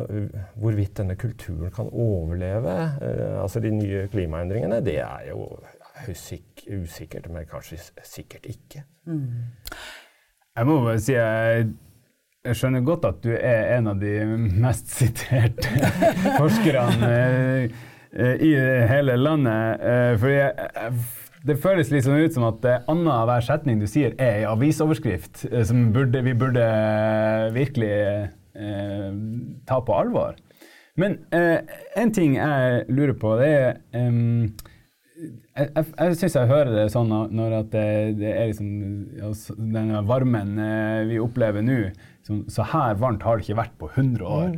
hvorvidt 0.59 0.97
denne 0.99 1.15
kulturen 1.19 1.71
kan 1.73 1.89
overleve, 1.91 2.75
eh, 3.01 3.41
altså 3.41 3.61
de 3.63 3.71
nye 3.73 4.07
klimaendringene, 4.11 4.81
det 4.85 4.99
er 5.03 5.29
jo 5.29 5.45
usikkert, 6.79 7.29
men 7.31 7.47
kanskje 7.49 7.79
sikkert 8.03 8.45
ikke. 8.49 8.83
Mm. 9.05 9.45
Jeg 10.57 10.67
må 10.67 10.79
bare 10.83 10.99
si 10.99 11.13
jeg, 11.13 11.69
jeg, 12.45 12.55
skjønner 12.55 12.83
godt 12.87 13.07
at 13.09 13.21
du 13.23 13.31
er 13.35 13.77
en 13.77 13.91
av 13.93 14.01
de 14.01 14.13
mest 14.63 14.91
siterte 14.99 15.69
forskerne 16.39 17.13
eh, 17.13 18.35
i 18.43 18.53
hele 18.89 19.17
landet. 19.19 19.85
For 20.19 21.47
det 21.47 21.59
føles 21.63 21.91
litt 21.93 22.07
sånn 22.07 22.19
ut 22.19 22.35
som 22.35 22.47
at 22.49 22.65
annenhver 22.89 23.43
setning 23.45 23.79
du 23.79 23.87
sier, 23.87 24.15
er 24.19 24.41
en 24.41 24.55
avisoverskrift 24.55 25.45
som 25.67 25.89
burde, 25.95 26.23
vi 26.25 26.35
burde 26.35 26.65
virkelig 27.55 27.93
eh, 28.55 29.09
ta 29.69 29.79
på 29.85 29.95
alvor. 29.95 30.37
Men 30.99 31.19
eh, 31.35 31.61
en 31.99 32.11
ting 32.15 32.35
jeg 32.37 32.83
lurer 32.91 33.15
på, 33.19 33.37
det 33.39 33.49
er 33.55 33.79
um, 33.95 34.49
Jeg, 35.19 35.67
jeg, 35.75 35.85
jeg 35.99 36.17
syns 36.19 36.35
jeg 36.37 36.47
hører 36.47 36.69
det 36.75 36.85
sånn 36.93 37.09
når 37.11 37.55
at 37.57 37.71
det, 37.73 37.87
det 38.21 38.29
er 38.31 38.51
liksom 38.51 38.69
den 39.75 39.91
varmen 40.07 40.53
eh, 40.63 41.07
vi 41.09 41.19
opplever 41.19 41.65
nå 41.65 41.81
så 42.47 42.65
her 42.71 42.97
varmt 42.99 43.23
har 43.25 43.39
det 43.39 43.47
ikke 43.47 43.57
vært 43.57 43.75
på 43.81 43.89
100 43.89 44.25
år. 44.29 44.55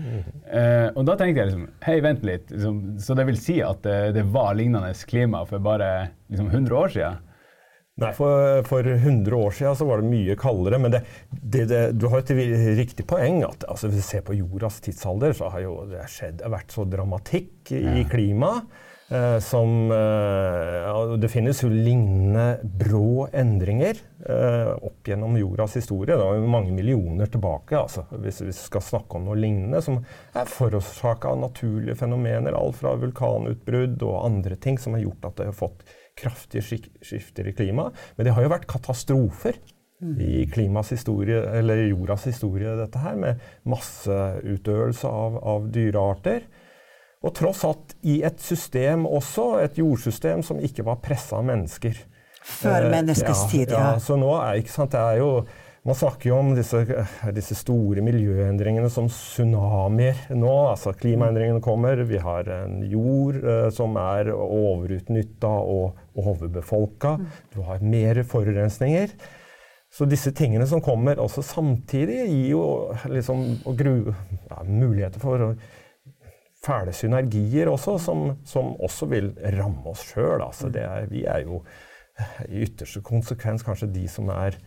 Eh, 0.52 0.88
og 0.92 1.06
da 1.08 1.16
tenkte 1.16 1.40
jeg 1.40 1.52
liksom 1.52 1.68
Hei, 1.86 1.98
vent 2.04 2.26
litt. 2.28 2.50
Liksom, 2.52 2.80
så 3.00 3.16
det 3.18 3.28
vil 3.30 3.40
si 3.40 3.60
at 3.64 3.84
det, 3.86 4.00
det 4.18 4.26
var 4.34 4.58
lignende 4.60 4.92
klima 5.08 5.46
for 5.48 5.64
bare 5.64 6.12
liksom, 6.32 6.50
100 6.52 6.76
år 6.78 6.96
siden? 6.96 7.22
Nei, 8.00 8.12
for, 8.16 8.62
for 8.66 8.88
100 8.88 9.36
år 9.36 9.52
siden 9.52 9.76
så 9.76 9.86
var 9.86 10.02
det 10.02 10.10
mye 10.10 10.38
kaldere. 10.40 10.80
Men 10.82 10.94
det, 10.96 11.02
det, 11.30 11.66
det, 11.70 11.82
du 12.00 12.08
har 12.12 12.24
et 12.24 12.32
riktig 12.80 13.06
poeng. 13.10 13.44
at 13.48 13.66
altså, 13.68 13.90
Hvis 13.90 14.00
vi 14.00 14.08
ser 14.08 14.24
på 14.26 14.38
jordas 14.38 14.80
tidsalder, 14.82 15.36
så 15.38 15.52
har 15.54 15.66
jo 15.66 15.76
det 15.92 16.08
skjedd, 16.10 16.46
vært 16.50 16.72
så 16.74 16.88
dramatikk 16.88 17.76
i 17.76 17.84
ja. 17.84 18.08
klimaet. 18.10 18.72
Eh, 19.12 19.40
som 19.40 19.92
eh, 19.92 21.18
Det 21.20 21.28
finnes 21.28 21.60
jo 21.60 21.68
lignende 21.68 22.62
brå 22.64 23.26
endringer 23.36 23.98
eh, 24.24 24.72
opp 24.72 25.08
gjennom 25.08 25.36
jordas 25.36 25.76
historie. 25.76 26.16
Det 26.16 26.28
er 26.30 26.46
mange 26.48 26.72
millioner 26.72 27.28
tilbake, 27.28 27.76
altså, 27.76 28.06
hvis 28.24 28.40
vi 28.46 28.56
skal 28.56 28.86
snakke 28.86 29.20
om 29.20 29.28
noe 29.28 29.36
lignende, 29.36 29.82
som 29.84 30.00
er 30.00 30.48
forårsaka 30.48 31.34
av 31.34 31.42
naturlige 31.44 31.98
fenomener. 32.00 32.56
Alt 32.56 32.80
fra 32.80 32.96
vulkanutbrudd 33.02 34.00
og 34.00 34.22
andre 34.30 34.56
ting 34.56 34.80
som 34.80 34.96
har 34.96 35.04
gjort 35.04 35.28
at 35.28 35.42
det 35.42 35.50
har 35.52 35.60
fått 35.60 35.84
kraftige 36.20 36.82
skifter 37.02 37.48
i 37.48 37.54
klimaet. 37.56 37.98
Men 38.18 38.28
det 38.28 38.36
har 38.36 38.46
jo 38.46 38.52
vært 38.54 38.70
katastrofer 38.70 39.60
i 40.02 40.48
klimas 40.50 40.90
historie, 40.92 41.44
eller 41.60 41.84
jordas 41.86 42.26
historie, 42.26 42.74
dette 42.80 43.02
her, 43.04 43.18
med 43.22 43.42
masseutøvelse 43.70 45.08
av, 45.08 45.38
av 45.46 45.68
dyrearter. 45.74 46.48
Og 47.22 47.36
tross 47.38 47.62
alt 47.68 47.94
i 48.10 48.22
et 48.26 48.42
system 48.42 49.06
også, 49.06 49.60
et 49.62 49.78
jordsystem 49.78 50.42
som 50.46 50.62
ikke 50.64 50.86
var 50.88 51.04
pressa 51.06 51.38
av 51.38 51.46
mennesker. 51.46 52.00
Før 52.42 52.88
eh, 52.88 52.90
menneskets 52.96 53.44
tid, 53.52 53.76
ja. 53.76 53.92
ja. 53.92 54.00
Så 54.02 54.18
nå 54.18 54.32
er 54.40 54.64
ikke 54.64 54.74
sant, 54.74 54.96
det 54.96 55.02
er 55.02 55.22
jo 55.22 55.30
man 55.84 55.98
snakker 55.98 56.30
jo 56.30 56.38
om 56.38 56.52
disse, 56.54 56.84
disse, 57.34 57.56
store 57.58 58.04
miljøendringene 58.06 58.90
som 58.94 59.08
tsunamier 59.10 60.20
nå. 60.38 60.54
altså 60.70 60.94
Klimaendringene 60.94 61.64
kommer. 61.64 62.04
Vi 62.06 62.20
har 62.22 62.50
en 62.54 62.84
jord 62.86 63.40
uh, 63.42 63.68
som 63.74 63.98
er 63.98 64.30
overutnytta 64.36 65.50
og 65.50 65.98
overbefolka. 66.22 67.16
Du 67.54 67.64
har 67.66 67.82
mer 67.82 68.22
forurensninger. 68.30 69.16
Så 69.92 70.06
disse 70.08 70.32
tingene 70.38 70.68
som 70.70 70.84
kommer 70.86 71.20
også 71.20 71.42
samtidig, 71.44 72.22
gir 72.30 72.52
jo 72.54 72.66
liksom 73.12 73.42
gru, 73.76 74.14
ja, 74.48 74.62
muligheter 74.64 75.20
for 75.20 75.56
fæle 76.62 76.94
synergier 76.94 77.72
også, 77.72 77.98
som, 78.00 78.22
som 78.48 78.76
også 78.80 79.10
vil 79.12 79.34
ramme 79.58 79.92
oss 79.92 80.06
sjøl. 80.14 80.46
Altså, 80.46 80.70
vi 81.10 81.26
er 81.26 81.42
jo 81.44 81.64
i 82.48 82.62
ytterste 82.68 83.02
konsekvens 83.04 83.66
kanskje 83.66 83.90
de 83.92 84.06
som 84.12 84.30
er 84.32 84.60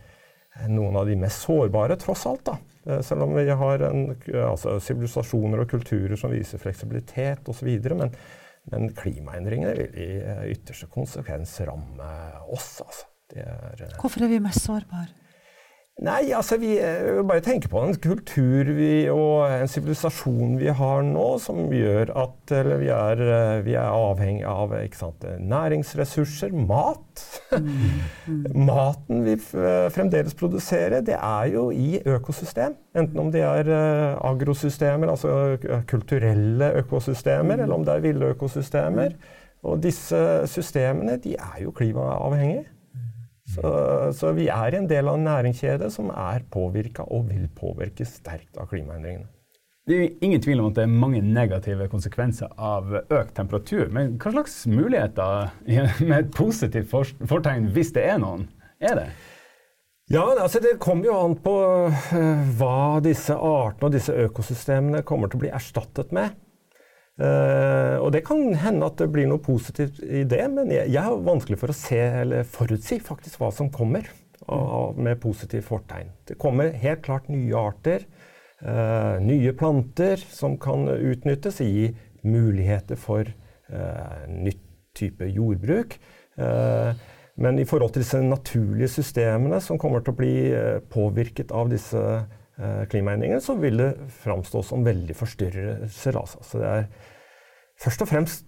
noen 0.71 0.95
av 0.99 1.09
de 1.09 1.17
mest 1.19 1.45
sårbare, 1.45 1.97
tross 2.01 2.25
alt. 2.29 2.45
da. 2.45 2.57
Eh, 2.85 3.01
selv 3.05 3.27
om 3.27 3.35
vi 3.35 3.49
har 3.49 3.85
altså, 3.89 4.77
sivilisasjoner 4.79 5.63
og 5.63 5.69
kulturer 5.69 6.15
som 6.19 6.33
viser 6.33 6.61
fleksibilitet 6.61 7.49
osv. 7.51 7.73
Men, 7.95 8.15
men 8.71 8.87
klimaendringene 8.97 9.75
vil 9.77 9.99
i 9.99 10.09
ytterste 10.55 10.89
konsekvens 10.93 11.59
ramme 11.67 12.13
oss. 12.47 12.79
Altså. 12.85 13.11
Er, 13.33 13.75
eh, 13.81 13.99
Hvorfor 13.99 14.23
er 14.23 14.27
vi 14.27 14.39
mest 14.39 14.65
sårbare? 14.65 15.09
Nei, 16.05 16.27
altså 16.35 16.57
vi 16.59 16.73
eh, 16.75 17.21
bare 17.23 17.39
tenker 17.39 17.71
på 17.71 17.79
en 17.79 17.95
kultur 18.03 18.67
vi, 18.75 19.07
og 19.09 19.47
en 19.47 19.69
sivilisasjon 19.71 20.57
vi 20.59 20.67
har 20.75 21.05
nå, 21.07 21.27
som 21.39 21.71
gjør 21.71 22.11
at 22.19 22.51
vi 22.81 22.91
er, 22.91 23.23
eh, 23.23 23.61
vi 23.63 23.77
er, 23.79 23.95
avhengig 23.95 24.43
av 24.49 24.75
sant, 24.93 25.23
næringsressurser, 25.39 26.51
mat. 26.67 27.23
Mm. 27.51 28.01
Mm. 28.27 28.65
Maten 28.65 29.23
vi 29.25 29.35
eh, 29.35 29.87
fremdeles 29.93 30.33
produserer, 30.37 31.03
det 31.05 31.17
er 31.17 31.49
jo 31.53 31.69
i 31.71 32.01
økosystem. 32.05 32.73
Enten 32.97 33.21
om 33.21 33.31
det 33.31 33.43
er 33.45 33.69
agrosystemer, 34.25 35.11
altså 35.13 35.57
kulturelle 35.87 36.71
økosystemer, 36.81 37.55
mm. 37.55 37.63
eller 37.63 37.75
om 37.75 37.85
det 37.85 37.95
er 37.95 38.05
ville 38.05 38.31
økosystemer. 38.35 39.17
Og 39.65 39.81
disse 39.81 40.17
systemene 40.49 41.17
de 41.21 41.35
er 41.37 41.61
jo 41.63 41.73
klimaavhengige. 41.73 42.65
Så, 43.45 44.11
så, 44.17 44.31
vi 44.33 44.47
er 44.49 44.73
en 44.73 44.87
del 44.89 45.07
av 45.07 45.19
en 45.19 45.27
næringskjede 45.27 45.91
som 45.93 46.09
er 46.09 46.45
påvirka 46.51 47.05
og 47.13 47.27
vil 47.29 47.45
påvirkes 47.53 48.17
sterkt 48.19 48.57
av 48.57 48.71
klimaendringene. 48.71 49.29
Det 49.85 49.97
er 50.01 50.25
ingen 50.25 50.41
tvil 50.41 50.63
om 50.63 50.71
at 50.71 50.79
det 50.79 50.83
er 50.87 50.93
mange 50.97 51.19
negative 51.21 51.85
konsekvenser 51.91 52.49
av 52.57 52.89
økt 53.03 53.35
temperatur. 53.37 53.91
Men 53.93 54.15
hva 54.17 54.31
slags 54.33 54.63
muligheter 54.65 55.51
med 56.09 56.17
et 56.17 56.31
positivt 56.33 56.89
fortegn, 56.89 57.69
hvis 57.75 57.93
det 57.93 58.07
er 58.09 58.17
noen, 58.21 58.47
er 58.81 58.97
det? 58.97 59.05
Ja, 60.09 60.23
altså 60.37 60.61
Det 60.61 60.75
kommer 60.81 61.07
jo 61.09 61.13
an 61.17 61.37
på 61.41 61.53
uh, 61.89 62.49
hva 62.57 62.97
disse 63.01 63.37
artene 63.37 63.87
og 63.87 63.93
disse 63.93 64.13
økosystemene 64.25 65.05
kommer 65.05 65.29
til 65.29 65.39
å 65.39 65.45
bli 65.45 65.53
erstattet 65.53 66.11
med. 66.13 66.33
Uh, 67.21 68.01
og 68.01 68.09
det 68.13 68.25
kan 68.27 68.41
hende 68.59 68.89
at 68.89 68.99
det 68.99 69.11
blir 69.13 69.29
noe 69.29 69.41
positivt 69.41 70.01
i 70.03 70.25
det, 70.29 70.43
men 70.53 70.73
jeg, 70.73 70.91
jeg 70.93 71.05
har 71.07 71.25
vanskelig 71.29 71.61
for 71.61 71.73
å 71.73 71.77
se 71.77 72.01
eller 72.25 72.45
forutsi 72.57 72.99
faktisk 73.01 73.41
hva 73.41 73.53
som 73.53 73.69
kommer 73.73 74.09
med 74.45 75.17
positivt 75.23 75.65
fortegn. 75.65 76.11
Det 76.27 76.35
kommer 76.37 76.75
helt 76.77 77.01
klart 77.05 77.31
nye 77.33 77.55
arter, 77.57 78.03
nye 79.21 79.51
planter 79.57 80.21
som 80.31 80.55
kan 80.57 80.87
utnyttes, 80.87 81.59
gi 81.59 81.89
muligheter 82.23 82.97
for 82.97 83.27
uh, 83.27 84.21
nytt 84.31 84.63
type 84.95 85.27
jordbruk. 85.27 85.97
men 87.35 87.59
i 87.59 87.65
forhold 87.65 87.91
til 87.93 88.01
disse 88.01 88.21
naturlige 88.23 88.87
systemene 88.87 89.59
som 89.61 89.77
kommer 89.77 89.99
til 89.99 90.13
å 90.13 90.17
bli 90.19 90.35
påvirket 90.91 91.51
av 91.51 91.69
disse 91.71 92.01
Eh, 92.55 92.85
klimaendringene, 92.87 93.41
så 93.41 93.57
vil 93.59 93.81
det 93.81 93.89
framstå 94.23 94.61
som 94.63 94.83
veldig 94.85 95.15
forstyrrelser. 95.19 96.15
Altså. 96.15 96.43
Så 96.43 96.61
det 96.61 96.69
er 96.71 96.85
først 97.83 98.05
og 98.05 98.07
fremst 98.07 98.45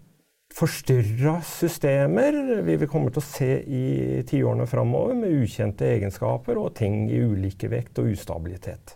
forstyrra 0.56 1.42
systemer 1.44 2.38
vi 2.64 2.78
vil 2.80 2.88
komme 2.88 3.12
til 3.12 3.20
å 3.20 3.26
se 3.28 3.50
i 3.68 4.22
tiårene 4.30 4.68
framover, 4.70 5.18
med 5.20 5.36
ukjente 5.44 5.90
egenskaper 5.98 6.56
og 6.62 6.72
ting 6.80 7.10
i 7.12 7.20
ulike 7.20 7.68
vekt 7.74 8.00
og 8.00 8.14
ustabilitet. 8.14 8.96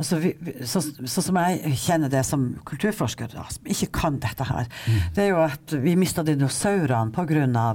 Altså, 0.00 0.18
Sånn 0.66 1.08
så 1.12 1.24
som 1.24 1.38
jeg 1.40 1.74
kjenner 1.82 2.12
det 2.12 2.22
som 2.26 2.46
kulturforsker, 2.68 3.34
som 3.36 3.68
ikke 3.68 3.90
kan 4.00 4.16
dette 4.22 4.46
her, 4.48 4.68
mm. 4.68 5.00
det 5.16 5.26
er 5.26 5.34
jo 5.34 5.42
at 5.44 5.74
vi 5.82 5.96
mista 6.00 6.24
dinosaurene 6.26 7.12
pga. 7.12 7.74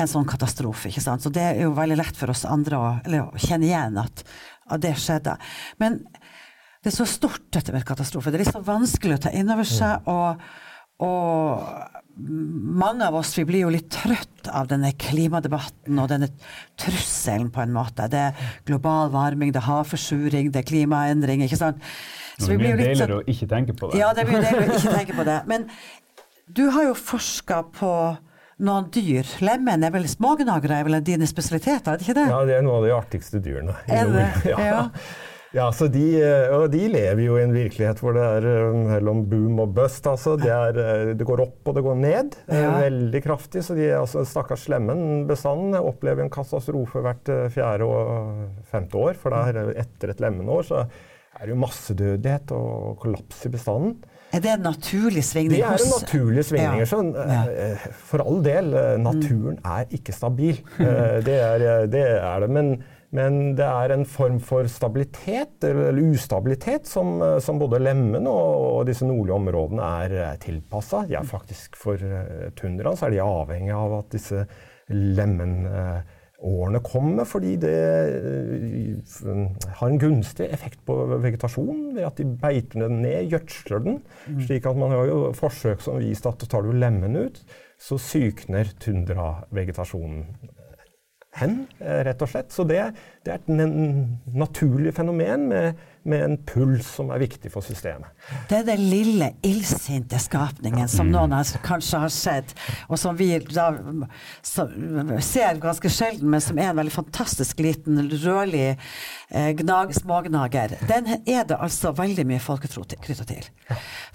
en 0.00 0.08
sånn 0.08 0.24
katastrofe. 0.24 0.88
ikke 0.88 1.04
sant? 1.04 1.22
Så 1.22 1.30
det 1.34 1.42
er 1.42 1.60
jo 1.66 1.74
veldig 1.76 1.98
lett 2.00 2.16
for 2.16 2.32
oss 2.32 2.46
andre 2.48 2.78
å, 2.78 2.88
å 3.26 3.44
kjenne 3.44 3.68
igjen 3.68 4.00
at 4.00 4.24
at 4.70 4.82
det 4.84 4.96
skjedde. 5.00 5.36
Men 5.82 6.00
det 6.80 6.92
er 6.92 6.96
så 6.96 7.06
stort, 7.08 7.48
dette 7.52 7.74
med 7.74 7.86
katastrofe. 7.88 8.32
Det 8.32 8.40
er 8.40 8.44
litt 8.46 8.54
så 8.54 8.64
vanskelig 8.64 9.18
å 9.18 9.22
ta 9.26 9.32
inn 9.36 9.52
over 9.52 9.68
seg. 9.68 10.06
og 10.08 10.40
Og 11.00 11.89
mange 12.20 13.06
av 13.06 13.16
oss 13.20 13.32
vi 13.38 13.44
blir 13.48 13.64
jo 13.64 13.72
litt 13.72 13.90
trøtt 13.92 14.48
av 14.52 14.68
denne 14.70 14.92
klimadebatten 14.98 15.98
og 16.00 16.08
denne 16.12 16.30
trusselen, 16.80 17.50
på 17.54 17.62
en 17.64 17.74
måte. 17.74 18.08
Det 18.12 18.22
er 18.30 18.48
global 18.68 19.12
varming, 19.14 19.52
det 19.54 19.62
er 19.62 19.68
havforsuring, 19.68 20.50
det 20.52 20.62
er 20.62 20.68
klimaendring, 20.70 21.44
ikke 21.46 21.60
sant. 21.60 21.84
Så 22.40 22.52
det 22.52 22.60
blir 22.62 22.78
deiligere 22.80 23.20
å 23.20 23.24
ikke 23.28 23.48
tenke 23.50 23.76
på 23.76 23.90
det. 23.90 24.00
Ja, 24.00 24.14
det 24.16 24.26
blir 24.28 24.40
deiligere 24.40 24.72
å 24.72 24.80
ikke 24.80 24.96
tenke 24.96 25.16
på 25.18 25.26
det. 25.28 25.38
Men 25.50 25.68
du 26.50 26.66
har 26.74 26.88
jo 26.88 26.96
forska 26.98 27.62
på 27.76 27.92
noen 28.60 28.88
dyr. 28.92 29.28
Lemen 29.44 29.84
er 29.86 29.92
vel 29.94 30.06
smågnagere 30.10 30.80
er 30.80 30.88
vel 30.88 31.00
dine 31.04 31.28
spesialiteter, 31.28 31.94
er 31.94 32.00
det 32.00 32.06
ikke 32.08 32.18
det? 32.18 32.28
Ja, 32.32 32.40
det 32.48 32.56
er 32.58 32.64
noen 32.66 32.80
av 32.80 32.88
de 32.88 32.94
artigste 32.96 33.42
dyrene. 33.44 33.76
Er 33.88 34.10
det? 34.12 34.28
Ja. 34.50 34.58
ja. 34.64 34.80
Ja, 35.50 35.66
så 35.74 35.88
de, 35.90 36.04
og 36.54 36.68
de 36.70 36.84
lever 36.92 37.24
jo 37.24 37.34
i 37.34 37.42
en 37.42 37.54
virkelighet 37.54 37.98
hvor 37.98 38.14
det 38.14 38.22
er 38.22 38.44
eh, 38.46 38.76
mellom 38.86 39.24
boom 39.30 39.58
og 39.64 39.72
bust. 39.74 40.06
Altså. 40.06 40.36
Det, 40.38 40.50
er, 40.50 40.78
eh, 40.78 41.14
det 41.18 41.26
går 41.26 41.42
opp 41.42 41.70
og 41.70 41.74
det 41.74 41.82
går 41.86 41.96
ned 41.98 42.36
eh, 42.46 42.60
ja. 42.62 42.76
veldig 42.84 43.22
kraftig. 43.24 43.64
Så 43.66 43.74
de, 43.78 43.88
altså, 43.98 44.22
stakkars 44.28 44.68
slemmen-bestanden 44.68 45.74
opplever 45.80 46.22
en 46.22 46.30
katastrofe 46.32 47.02
hvert 47.02 47.32
fjerde 47.50 47.88
og 47.88 48.62
femte 48.70 49.00
år. 49.00 49.18
For 49.18 49.34
der, 49.34 49.74
etter 49.82 50.14
et 50.14 50.22
lemenår 50.22 50.70
så 50.70 50.84
er 50.84 51.42
det 51.42 51.54
jo 51.54 51.58
massedødighet 51.64 52.54
og 52.54 52.94
kollaps 53.02 53.42
i 53.48 53.52
bestanden. 53.56 53.98
Er 54.30 54.44
det 54.44 54.52
en 54.52 54.62
naturlig 54.62 55.24
svingning? 55.26 55.58
Det 55.58 55.66
er 55.66 55.82
en 55.82 55.92
naturlig 55.96 56.46
svingning. 56.46 56.84
Ja. 56.86 57.42
ja. 57.50 57.92
For 58.06 58.22
all 58.22 58.38
del, 58.46 58.70
naturen 59.02 59.58
er 59.66 59.90
ikke 59.90 60.14
stabil. 60.14 60.62
Det 60.78 61.38
er 61.42 61.90
det. 61.90 62.06
Er 62.20 62.46
det. 62.46 62.50
Men 62.54 62.76
men 63.16 63.56
det 63.58 63.66
er 63.66 63.90
en 63.90 64.04
form 64.06 64.38
for 64.42 64.68
stabilitet, 64.70 65.56
eller 65.66 65.98
ustabilitet, 66.12 66.86
som, 66.86 67.18
som 67.42 67.58
både 67.58 67.80
Lemmen 67.82 68.28
og, 68.30 68.50
og, 68.54 68.84
disse 68.86 69.06
nordlige 69.08 69.34
områdene 69.34 69.88
er 70.04 70.38
tilpassa. 70.42 71.02
Ja, 71.10 71.24
faktisk 71.26 71.78
for 71.80 71.98
uh, 71.98 72.52
tundraen 72.58 72.98
så 72.98 73.08
er 73.08 73.16
de 73.16 73.24
avhengig 73.24 73.74
av 73.74 73.96
at 73.98 74.14
disse 74.14 74.44
lemenårene 74.90 76.82
kommer, 76.86 77.26
fordi 77.26 77.56
det 77.62 77.74
har 79.80 79.88
en 79.88 80.00
gunstig 80.02 80.46
effekt 80.54 80.78
på 80.86 81.00
vegetasjonen 81.10 81.96
ved 81.98 82.06
at 82.06 82.22
de 82.22 82.28
beiter 82.30 82.86
den 82.86 83.02
ned, 83.02 83.26
gjødsler 83.34 83.84
den. 83.88 84.00
Mm. 84.28 84.40
slik 84.46 84.70
at 84.70 84.78
man 84.78 84.94
har 84.94 85.10
jo 85.10 85.18
forsøk 85.38 85.82
som 85.82 85.98
viste 85.98 86.30
at 86.30 86.46
tar 86.46 86.62
du 86.62 86.70
lemmen 86.78 87.18
ut, 87.18 87.42
så 87.80 87.98
sykner 87.98 88.70
tundravegetasjonen 88.78 90.26
hen, 91.38 91.66
eh, 91.78 92.02
rett 92.04 92.22
og 92.22 92.30
slett. 92.30 92.50
Så 92.52 92.64
det, 92.66 92.80
det 93.24 93.34
er 93.34 93.38
et 93.38 94.34
naturlig 94.34 94.92
fenomen 94.96 95.46
med, 95.50 95.78
med, 96.02 96.24
en 96.24 96.36
puls 96.48 96.88
som 96.96 97.12
er 97.14 97.22
viktig 97.22 97.52
for 97.52 97.64
systemet. 97.64 98.10
Det 98.50 98.60
er 98.60 98.66
den 98.66 98.82
lille 98.90 99.30
illsinte 99.46 100.18
skapningen 100.20 100.90
som 100.90 101.06
mm. 101.06 101.12
noen 101.14 101.36
har, 101.36 101.52
kanskje 101.64 102.00
har 102.02 102.14
sett, 102.14 102.54
og 102.88 102.98
som 102.98 103.18
vi 103.18 103.30
da 103.52 103.68
ser 105.22 105.60
ganske 105.62 105.92
sjelden, 105.92 106.30
men 106.32 106.42
som 106.44 106.58
er 106.58 106.72
en 106.72 106.80
veldig 106.80 106.94
fantastisk 106.94 107.62
liten, 107.62 108.02
rødlig 108.10 108.72
eh, 108.72 109.52
gnag, 109.60 109.94
smågnager. 109.94 110.76
Den 110.90 111.12
er 111.20 111.46
det 111.46 111.60
altså 111.60 111.94
veldig 111.96 112.26
mye 112.26 112.42
folketro 112.42 112.84
knytta 112.90 113.28
til. 113.28 113.46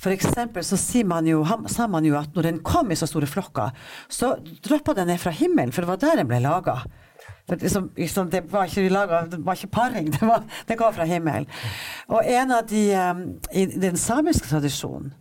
For 0.01 0.11
eksempel 0.11 0.65
så 0.67 0.77
sier 0.79 1.07
man 1.07 1.27
jo, 1.29 1.45
sa 1.71 1.87
man 1.87 2.05
jo 2.07 2.19
at 2.19 2.35
når 2.35 2.49
den 2.49 2.61
kom 2.65 2.91
i 2.91 2.99
så 2.99 3.07
store 3.07 3.29
flokker, 3.29 3.71
så 4.11 4.35
droppa 4.65 4.97
den 4.97 5.13
ned 5.13 5.21
fra 5.21 5.31
himmelen, 5.31 5.71
for 5.71 5.85
det 5.85 5.93
var 5.93 6.01
der 6.01 6.23
den 6.23 6.33
ble 6.33 6.43
laga. 6.43 6.81
Liksom, 7.47 7.91
liksom, 7.97 8.29
det, 8.29 8.41
var 8.49 8.65
ikke 8.65 8.89
laget, 8.89 9.31
det 9.31 9.45
var 9.45 9.53
ikke 9.53 9.67
paring, 9.67 10.07
det, 10.15 10.21
var, 10.21 10.43
det 10.67 10.77
kom 10.79 10.93
fra 10.93 11.05
himmelen. 11.05 11.45
Og 12.07 12.25
en 12.25 12.51
av 12.51 12.65
de 12.69 12.87
um, 12.97 13.21
I 13.53 13.65
den 13.65 13.97
samiske 13.97 14.49
tradisjonen 14.49 15.13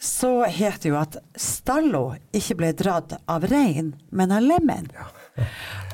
så 0.00 0.46
het 0.48 0.80
det 0.80 0.88
jo 0.88 0.96
at 0.96 1.18
Stallo 1.36 2.14
ikke 2.32 2.54
ble 2.56 2.70
dratt 2.72 3.12
av 3.28 3.44
rein, 3.50 3.92
men 4.08 4.32
av 4.32 4.40
lemen. 4.40 4.86
Ja. 4.96 5.10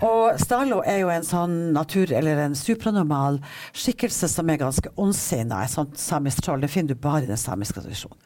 Og 0.06 0.38
Stallo 0.38 0.78
er 0.86 1.00
jo 1.00 1.10
en 1.10 1.26
sånn 1.26 1.56
natur, 1.74 2.12
eller 2.14 2.38
en 2.44 2.54
supranormal 2.54 3.40
skikkelse 3.74 4.30
som 4.30 4.50
er 4.50 4.60
ganske 4.62 4.92
ondsinna. 4.94 5.64
Et 5.64 5.74
sånt 5.74 5.98
samisk 5.98 6.44
troll. 6.46 6.62
Det 6.62 6.70
finner 6.70 6.94
du 6.94 7.02
bare 7.02 7.24
i 7.24 7.30
den 7.30 7.40
samiske 7.40 7.82
tradisjonen. 7.82 8.20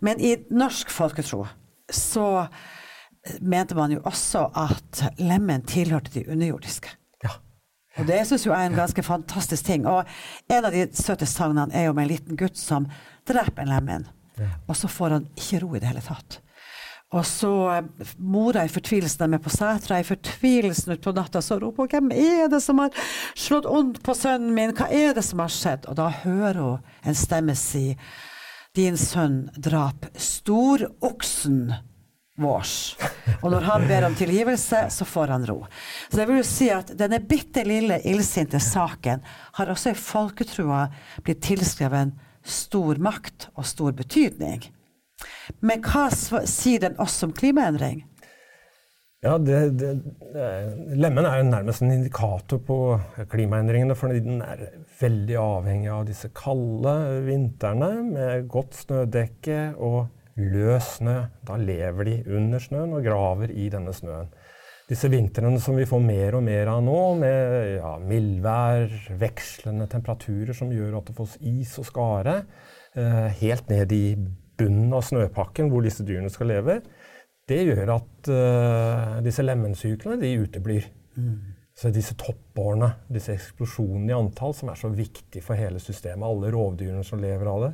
Men 0.00 0.22
i 0.22 0.36
norsk 0.54 0.92
folketro 0.94 1.42
så 1.90 2.46
mente 3.40 3.76
man 3.76 3.92
jo 3.92 4.00
også 4.08 4.46
at 4.56 5.02
lemen 5.20 5.64
tilhørte 5.68 6.12
de 6.14 6.24
underjordiske. 6.30 6.92
Ja. 7.24 7.34
Og 7.98 8.06
det 8.08 8.22
syns 8.28 8.46
jeg 8.46 8.56
er 8.56 8.70
en 8.70 8.78
ganske 8.78 9.04
fantastisk 9.04 9.66
ting. 9.68 9.86
Og 9.86 10.08
en 10.50 10.64
av 10.64 10.72
de 10.74 10.86
søte 10.96 11.28
sagnene 11.28 11.74
er 11.76 11.88
jo 11.88 11.96
med 11.96 12.06
en 12.06 12.14
liten 12.14 12.40
gutt 12.40 12.58
som 12.58 12.88
dreper 13.28 13.66
en 13.66 13.74
lemen. 13.74 14.06
Ja. 14.40 14.54
Og 14.68 14.78
så 14.78 14.88
får 14.88 15.18
han 15.18 15.28
ikke 15.36 15.60
ro 15.64 15.74
i 15.74 15.82
det 15.82 15.90
hele 15.90 16.04
tatt. 16.04 16.40
Og 17.10 17.26
så 17.26 17.50
eh, 17.74 18.08
mora 18.22 18.62
i 18.64 18.70
fortvilelsen 18.70 19.24
er 19.26 19.32
med 19.32 19.42
på 19.42 19.50
setra, 19.50 19.98
i 19.98 20.06
fortvilelsen 20.06 20.94
utpå 20.94 21.12
natta 21.16 21.42
så 21.42 21.58
roper 21.58 21.82
hun 21.82 21.90
'Hvem 21.90 22.12
er 22.14 22.48
det 22.48 22.62
som 22.62 22.78
har 22.78 22.94
slått 23.34 23.66
ondt 23.66 23.98
på 24.06 24.14
sønnen 24.14 24.54
min? 24.54 24.74
Hva 24.78 24.86
er 24.94 25.14
det 25.14 25.24
som 25.26 25.42
har 25.42 25.50
skjedd?' 25.50 25.88
Og 25.90 25.98
da 25.98 26.08
hører 26.22 26.62
hun 26.62 26.78
en 27.04 27.18
stemme 27.18 27.56
si 27.58 27.98
'Din 28.74 28.96
sønn 28.96 29.50
drap 29.58 30.06
storoksen 30.14 31.74
vårs. 32.40 32.74
Og 33.40 33.50
når 33.52 33.68
han 33.68 33.86
ber 33.88 34.08
om 34.08 34.16
tilgivelse, 34.18 34.86
så 34.92 35.06
får 35.08 35.34
han 35.34 35.46
ro. 35.48 35.60
Så 36.08 36.22
jeg 36.22 36.30
vil 36.30 36.40
jo 36.40 36.48
si 36.48 36.70
at 36.74 36.92
denne 36.98 37.20
bitte 37.22 37.64
lille 37.66 38.00
illsinte 38.08 38.60
saken 38.62 39.24
har 39.58 39.72
også 39.72 39.94
i 39.94 40.00
folketrua 40.00 40.86
blitt 41.24 41.42
tilskrevet 41.46 42.16
stor 42.46 43.00
makt 43.02 43.50
og 43.54 43.66
stor 43.68 43.92
betydning. 43.96 44.64
Men 45.60 45.82
hva 45.84 46.08
sier 46.12 46.86
den 46.86 46.96
oss 47.02 47.18
om 47.26 47.34
klimaendring? 47.36 48.04
Ja, 49.20 49.34
det, 49.36 49.56
det, 49.76 49.88
Lemmen 50.96 51.26
er 51.28 51.42
jo 51.42 51.48
nærmest 51.50 51.82
en 51.84 51.92
indikator 51.92 52.62
på 52.64 52.78
klimaendringene. 53.28 53.96
Fordi 53.98 54.22
den 54.24 54.40
er 54.40 54.62
veldig 55.00 55.36
avhengig 55.42 55.90
av 55.92 56.06
disse 56.08 56.30
kalde 56.36 56.94
vintrene 57.26 57.90
med 58.06 58.48
godt 58.52 58.78
snødekke 58.80 59.60
og 59.76 60.06
løs 60.40 60.96
snø. 60.98 61.16
Da 61.46 61.58
lever 61.60 62.08
de 62.08 62.16
under 62.36 62.62
snøen 62.62 62.96
og 62.96 63.04
graver 63.04 63.52
i 63.52 63.68
denne 63.72 63.94
snøen. 63.96 64.30
Disse 64.90 65.06
vintrene 65.10 65.60
som 65.62 65.76
vi 65.78 65.86
får 65.86 66.00
mer 66.02 66.34
og 66.34 66.42
mer 66.42 66.72
av 66.72 66.80
nå, 66.82 66.98
med 67.20 67.76
ja, 67.76 67.92
mildvær, 68.02 68.88
vekslende 69.20 69.86
temperaturer 69.90 70.56
som 70.56 70.72
gjør 70.74 70.96
at 70.98 71.10
det 71.10 71.14
får 71.14 71.36
is 71.46 71.76
og 71.78 71.86
skare, 71.86 72.40
eh, 72.98 73.28
helt 73.38 73.70
ned 73.70 73.94
i 73.94 74.04
bunnen 74.58 74.90
av 74.96 75.04
snøpakken 75.06 75.70
hvor 75.70 75.86
disse 75.86 76.02
dyrene 76.06 76.32
skal 76.32 76.50
leve, 76.50 76.80
det 77.50 77.60
gjør 77.68 77.94
at 78.00 78.30
eh, 78.34 79.16
disse 79.26 79.46
lemensyklene 79.46 80.18
de 80.18 80.34
uteblir. 80.42 80.90
Mm. 81.14 81.38
Så 81.80 81.88
disse 81.94 82.12
toppårene, 82.20 82.90
disse 83.08 83.32
eksplosjonene 83.32 84.12
i 84.12 84.16
antall, 84.16 84.52
som 84.56 84.68
er 84.68 84.76
så 84.76 84.90
viktig 84.92 85.40
for 85.40 85.56
hele 85.56 85.80
systemet. 85.80 86.26
Alle 86.26 86.50
rovdyrene 86.52 87.04
som 87.06 87.22
lever 87.22 87.48
av 87.48 87.62
det. 87.64 87.70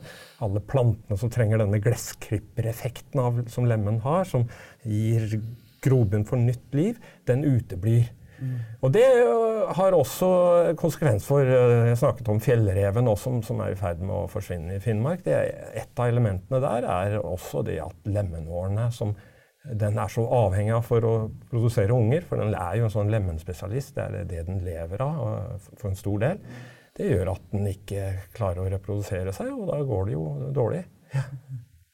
Alle 0.47 0.62
plantene 0.62 1.19
som 1.19 1.33
trenger 1.33 1.59
denne 1.59 1.81
gressklippereffekten 1.83 3.42
som 3.51 3.66
lemen 3.66 3.99
har, 4.05 4.23
som 4.31 4.47
gir 4.87 5.40
grobunn 5.83 6.27
for 6.29 6.38
nytt 6.38 6.79
liv, 6.79 7.03
den 7.27 7.42
uteblir. 7.47 8.07
Mm. 8.38 8.57
Og 8.85 8.92
det 8.95 9.05
øh, 9.25 9.62
har 9.75 9.97
også 9.97 10.27
konsekvens 10.77 11.25
for 11.25 11.40
øh, 11.40 11.88
Jeg 11.88 11.99
snakket 11.99 12.29
om 12.29 12.40
fjellreven 12.40 13.09
også, 13.09 13.25
som, 13.25 13.42
som 13.42 13.62
er 13.64 13.73
i 13.73 13.79
ferd 13.81 14.03
med 14.05 14.14
å 14.14 14.27
forsvinne 14.31 14.77
i 14.77 14.83
Finnmark. 14.85 15.25
Det, 15.25 15.35
et 15.75 15.99
av 15.99 16.12
elementene 16.12 16.61
der 16.62 16.87
er 16.87 17.16
også 17.23 17.64
det 17.66 17.81
at 17.83 18.07
lemenårene 18.07 18.90
som 18.95 19.16
den 19.75 19.99
er 19.99 20.11
så 20.13 20.23
avhengig 20.31 20.75
av 20.77 20.87
for 20.87 21.05
å 21.07 21.15
produsere 21.51 21.95
unger, 21.95 22.25
for 22.29 22.43
den 22.43 22.55
er 22.55 22.79
jo 22.79 22.87
en 22.87 22.95
sånn 22.95 23.13
lemenspesialist. 23.13 23.95
Det 23.97 24.05
er 24.05 24.29
det 24.31 24.47
den 24.49 24.63
lever 24.67 25.03
av 25.05 25.69
for 25.75 25.91
en 25.91 25.99
stor 25.99 26.23
del. 26.23 26.43
Det 26.97 27.11
gjør 27.11 27.33
at 27.35 27.49
den 27.53 27.67
ikke 27.69 28.05
klarer 28.37 28.63
å 28.63 28.71
reprodusere 28.73 29.35
seg, 29.37 29.51
og 29.53 29.69
da 29.69 29.81
går 29.85 30.07
det 30.09 30.15
jo 30.17 30.27
dårlig. 30.57 30.83
Ja. 31.13 31.25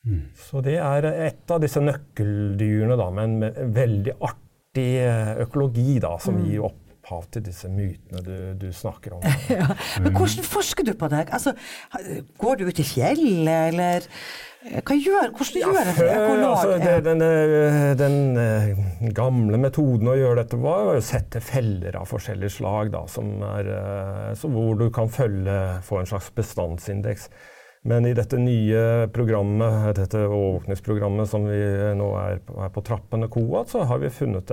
Mm. 0.03 0.23
Så 0.35 0.61
det 0.67 0.77
er 0.83 1.07
et 1.11 1.51
av 1.55 1.61
disse 1.63 1.83
nøkkeldyrene 1.83 2.97
da, 2.99 3.09
med 3.15 3.45
en 3.47 3.75
veldig 3.75 4.17
artig 4.19 4.89
økologi 5.45 6.01
da, 6.03 6.17
som 6.23 6.39
mm. 6.39 6.47
gir 6.49 6.65
opphav 7.03 7.27
til 7.35 7.43
disse 7.45 7.69
mytene 7.69 8.23
du, 8.23 8.37
du 8.55 8.73
snakker 8.73 9.17
om. 9.17 9.27
ja. 9.51 9.67
Men 10.03 10.15
hvordan 10.15 10.47
forsker 10.47 10.87
du 10.87 10.95
på 10.95 11.09
det? 11.11 11.27
Altså, 11.33 11.55
går 12.39 12.57
du 12.57 12.67
ut 12.69 12.79
i 12.79 12.87
fjellet, 12.87 13.73
eller 13.73 14.07
hva 14.63 14.95
gjør, 14.95 15.33
hvordan 15.35 15.59
gjør 15.59 15.75
ja, 15.75 15.85
en 15.91 16.21
økolog? 16.23 16.53
Altså, 16.53 16.77
det, 16.79 17.05
den, 17.05 17.25
den, 17.99 18.19
den, 19.01 19.15
gamle 19.15 19.59
metoden 19.59 20.13
å 20.13 20.15
gjøre 20.15 20.45
dette 20.45 20.61
var 20.63 20.93
å 20.93 21.01
sette 21.03 21.43
feller 21.43 21.99
av 21.99 22.07
forskjellige 22.11 22.59
slag, 22.61 22.93
da, 22.95 23.03
som 23.11 23.43
er, 23.49 23.73
så 24.39 24.51
hvor 24.53 24.79
du 24.79 24.87
kan 24.95 25.11
følge, 25.11 25.59
få 25.83 26.03
en 26.03 26.13
slags 26.13 26.31
bestandsindeks. 26.37 27.27
Men 27.83 28.07
i 28.07 28.13
dette 28.15 28.39
nye 28.39 29.09
programmet, 29.11 29.97
dette 29.99 30.21
overvåkningsprogrammet 30.29 31.27
som 31.27 31.49
vi 31.51 31.59
nå 31.99 32.13
er, 32.15 32.37
er 32.39 32.69
på 32.71 32.83
trappene 32.87 33.27
KOAT, 33.27 33.73
så 33.73 33.83
har 33.91 33.99
vi 33.99 34.11
funnet 34.15 34.53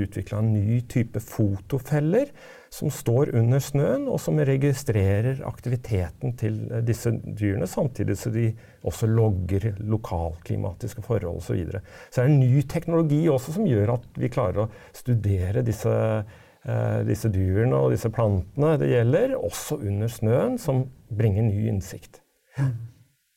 utvikla 0.00 0.38
en 0.40 0.54
ny 0.54 0.78
type 0.88 1.20
fotofeller 1.20 2.32
som 2.72 2.88
står 2.88 3.34
under 3.36 3.60
snøen, 3.60 4.06
og 4.08 4.16
som 4.22 4.40
registrerer 4.48 5.42
aktiviteten 5.44 6.32
til 6.40 6.56
disse 6.86 7.12
dyrene, 7.26 7.68
samtidig 7.68 8.16
som 8.16 8.32
de 8.32 8.46
også 8.88 9.10
logger 9.10 9.74
lokalklimatiske 9.84 11.04
forhold 11.04 11.42
osv. 11.42 11.50
Så, 11.50 11.58
videre. 11.58 11.82
så 12.08 12.22
det 12.22 12.24
er 12.24 12.32
en 12.32 12.40
ny 12.46 12.62
teknologi 12.70 13.20
også 13.28 13.58
som 13.58 13.68
gjør 13.68 13.96
at 13.98 14.08
vi 14.22 14.32
klarer 14.32 14.64
å 14.64 14.70
studere 14.96 15.66
disse 15.66 15.92
eh, 16.22 17.00
disse 17.04 17.28
dyrene 17.34 17.76
og 17.76 17.92
disse 17.92 18.08
plantene 18.14 18.76
det 18.80 18.88
gjelder, 18.94 19.36
også 19.36 19.82
under 19.82 20.16
snøen, 20.16 20.56
som 20.62 20.86
bringer 21.12 21.50
ny 21.50 21.66
innsikt. 21.74 22.19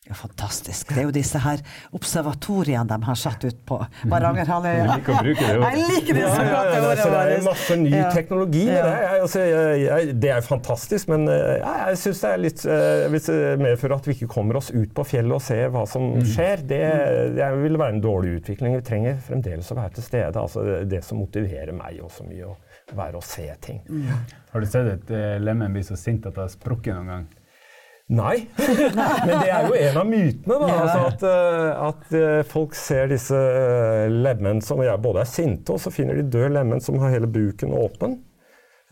Ja, 0.04 0.18
fantastisk. 0.20 0.90
Det 0.92 1.00
er 1.00 1.06
jo 1.08 1.14
disse 1.16 1.40
her 1.40 1.62
observatoriene 1.96 2.84
de 2.90 2.96
har 3.08 3.16
satt 3.16 3.46
ut 3.48 3.60
på 3.70 3.78
Varangerhalvøya. 4.12 4.82
Jeg 4.84 4.90
liker 4.98 5.14
å 5.14 5.22
bruke 5.24 5.46
det 5.48 5.54
Jeg 5.78 5.86
liker 5.94 6.18
det 6.18 6.24
så 6.28 6.42
Ja, 6.44 6.48
godt. 6.50 6.74
ja, 6.74 7.12
det 7.30 7.36
er 7.38 7.44
masse 7.46 7.78
ny 7.80 7.94
Ja. 7.94 8.10
teknologi. 8.12 8.66
Ja. 8.68 8.82
Det, 8.84 8.98
er, 9.06 9.22
altså, 9.24 9.40
jeg, 9.48 9.78
jeg, 9.86 10.16
det 10.26 10.32
er 10.36 10.42
fantastisk, 10.44 11.08
men 11.08 11.24
eh, 11.32 11.54
jeg, 11.62 11.78
jeg 11.94 12.00
syns 12.02 12.20
det 12.26 12.32
er 12.34 12.42
litt 12.44 12.66
eh, 12.66 13.04
Hvis 13.14 13.30
det 13.30 13.38
medfører 13.64 13.96
at 13.96 14.10
vi 14.10 14.16
ikke 14.18 14.28
kommer 14.34 14.60
oss 14.60 14.72
ut 14.76 14.92
på 14.98 15.06
fjellet 15.08 15.38
og 15.38 15.42
ser 15.46 15.72
hva 15.72 15.86
som 15.88 16.10
skjer, 16.34 16.66
det, 16.74 16.82
det 17.40 17.48
vil 17.64 17.80
være 17.80 17.96
en 17.96 18.04
dårlig 18.04 18.34
utvikling. 18.42 18.76
Vi 18.82 18.88
trenger 18.90 19.22
fremdeles 19.24 19.72
å 19.72 19.78
være 19.80 19.96
til 20.02 20.04
stede. 20.10 20.36
Altså, 20.44 20.66
det, 20.68 20.82
det 20.92 21.00
som 21.08 21.24
motiverer 21.24 21.72
meg 21.80 22.04
også 22.04 22.28
mye, 22.28 22.52
å 22.52 23.00
være 23.00 23.22
og 23.22 23.24
se 23.24 23.48
ting. 23.64 23.80
Har 24.52 24.60
du 24.60 24.68
sett 24.68 24.92
et 24.98 25.16
uh, 25.16 25.40
lemen 25.40 25.72
bli 25.80 25.86
så 25.88 25.96
sint 25.96 26.28
at 26.28 26.36
det 26.36 26.44
har 26.44 26.52
sprukket 26.52 26.92
noen 27.00 27.08
gang? 27.14 27.26
Nei. 28.14 28.48
Men 29.26 29.32
det 29.42 29.50
er 29.50 29.68
jo 29.68 29.78
en 29.80 29.98
av 29.98 30.10
mytene. 30.10 30.60
da, 30.62 30.68
altså 30.84 31.00
At, 31.08 31.26
eh, 31.30 31.86
at 31.88 32.14
eh, 32.20 32.42
folk 32.50 32.78
ser 32.78 33.10
disse 33.14 33.38
eh, 33.38 34.12
lemen 34.12 34.62
som 34.66 34.84
både 34.84 35.24
er 35.24 35.30
sinte, 35.30 35.74
og 35.74 35.82
så 35.82 35.94
finner 35.94 36.20
de 36.20 36.28
død 36.36 36.54
lemen 36.54 36.84
som 36.84 37.00
har 37.02 37.16
hele 37.16 37.30
buken 37.32 37.74
åpen. 37.78 38.20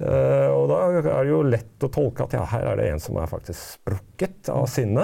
Og 0.01 0.63
da 0.65 0.77
er 0.97 1.03
det 1.05 1.29
jo 1.29 1.43
lett 1.45 1.83
å 1.85 1.91
tolke 1.93 2.25
at 2.25 2.31
ja, 2.33 2.41
her 2.49 2.71
er 2.71 2.79
det 2.79 2.87
en 2.89 3.01
som 3.03 3.19
er 3.21 3.27
faktisk 3.29 3.75
sprukket 3.75 4.49
av 4.49 4.63
sinne. 4.65 5.03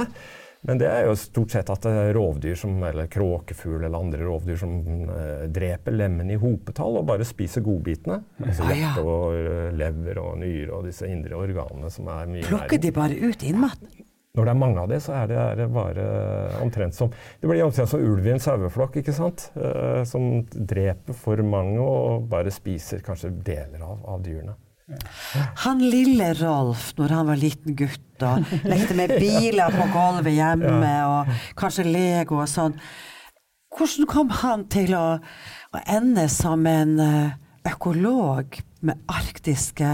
Men 0.65 0.79
det 0.81 0.87
er 0.89 1.03
jo 1.05 1.13
stort 1.21 1.53
sett 1.53 1.69
at 1.69 1.85
det 1.85 1.91
er 1.93 2.09
rovdyr 2.17 2.57
som, 2.57 2.73
eller 2.81 3.05
kråkefugl 3.13 3.83
eller 3.83 3.99
andre 3.99 4.25
rovdyr 4.25 4.57
som 4.57 4.73
dreper 5.53 5.93
lemmene 5.93 6.33
i 6.33 6.39
hopetall 6.41 6.97
og 6.97 7.05
bare 7.11 7.27
spiser 7.29 7.61
godbitene. 7.67 8.17
Altså 8.41 8.65
Ah, 8.65 8.73
hjerte 8.73 9.05
og 9.05 9.77
lever 9.77 10.23
og 10.23 10.41
nyre 10.41 10.73
og 10.79 10.89
disse 10.89 11.05
indre 11.13 11.37
organene 11.45 11.93
som 11.93 12.09
er 12.17 12.33
mye 12.33 12.49
Plukker 12.49 12.81
de 12.81 12.95
bare 12.97 13.21
ut 13.21 13.45
innmaten? 13.45 13.93
Når 14.37 14.45
det 14.45 14.53
er 14.53 14.59
mange 14.61 14.83
av 14.83 14.91
det, 14.91 14.99
så 15.01 15.15
er 15.17 15.31
det, 15.31 15.37
er 15.41 15.57
det 15.57 15.67
bare 15.73 16.05
omtrent 16.61 16.95
som 16.95 17.09
Det 17.09 17.49
blir 17.49 17.63
omtrent 17.65 17.89
som 17.89 18.03
ulv 18.03 18.27
i 18.27 18.35
en 18.35 18.43
saueflokk, 18.43 18.99
ikke 19.01 19.15
sant? 19.15 19.49
Eh, 19.57 20.03
som 20.05 20.45
dreper 20.45 21.17
for 21.17 21.41
mange 21.41 21.81
og 21.81 22.27
bare 22.29 22.53
spiser 22.53 23.01
kanskje 23.05 23.33
deler 23.33 23.81
av, 23.81 24.03
av 24.05 24.21
dyrene. 24.25 24.53
Han 25.65 25.81
lille 25.83 26.29
Rolf, 26.39 26.93
når 26.95 27.15
han 27.17 27.27
var 27.27 27.39
liten 27.41 27.75
gutt 27.75 28.23
og 28.23 28.45
lekte 28.63 28.95
med 28.95 29.17
biler 29.23 29.73
på 29.73 29.89
gulvet 29.91 30.37
hjemme 30.37 30.93
og 31.09 31.33
kanskje 31.59 31.89
Lego 31.89 32.39
og 32.39 32.47
sånn, 32.51 32.77
hvordan 33.77 34.07
kom 34.09 34.31
han 34.43 34.63
til 34.71 34.95
å, 34.97 35.17
å 35.75 35.83
ende 35.91 36.29
som 36.31 36.63
en 36.69 36.95
eh, 37.03 37.35
økolog 37.73 38.61
med 38.87 39.03
arktiske 39.11 39.91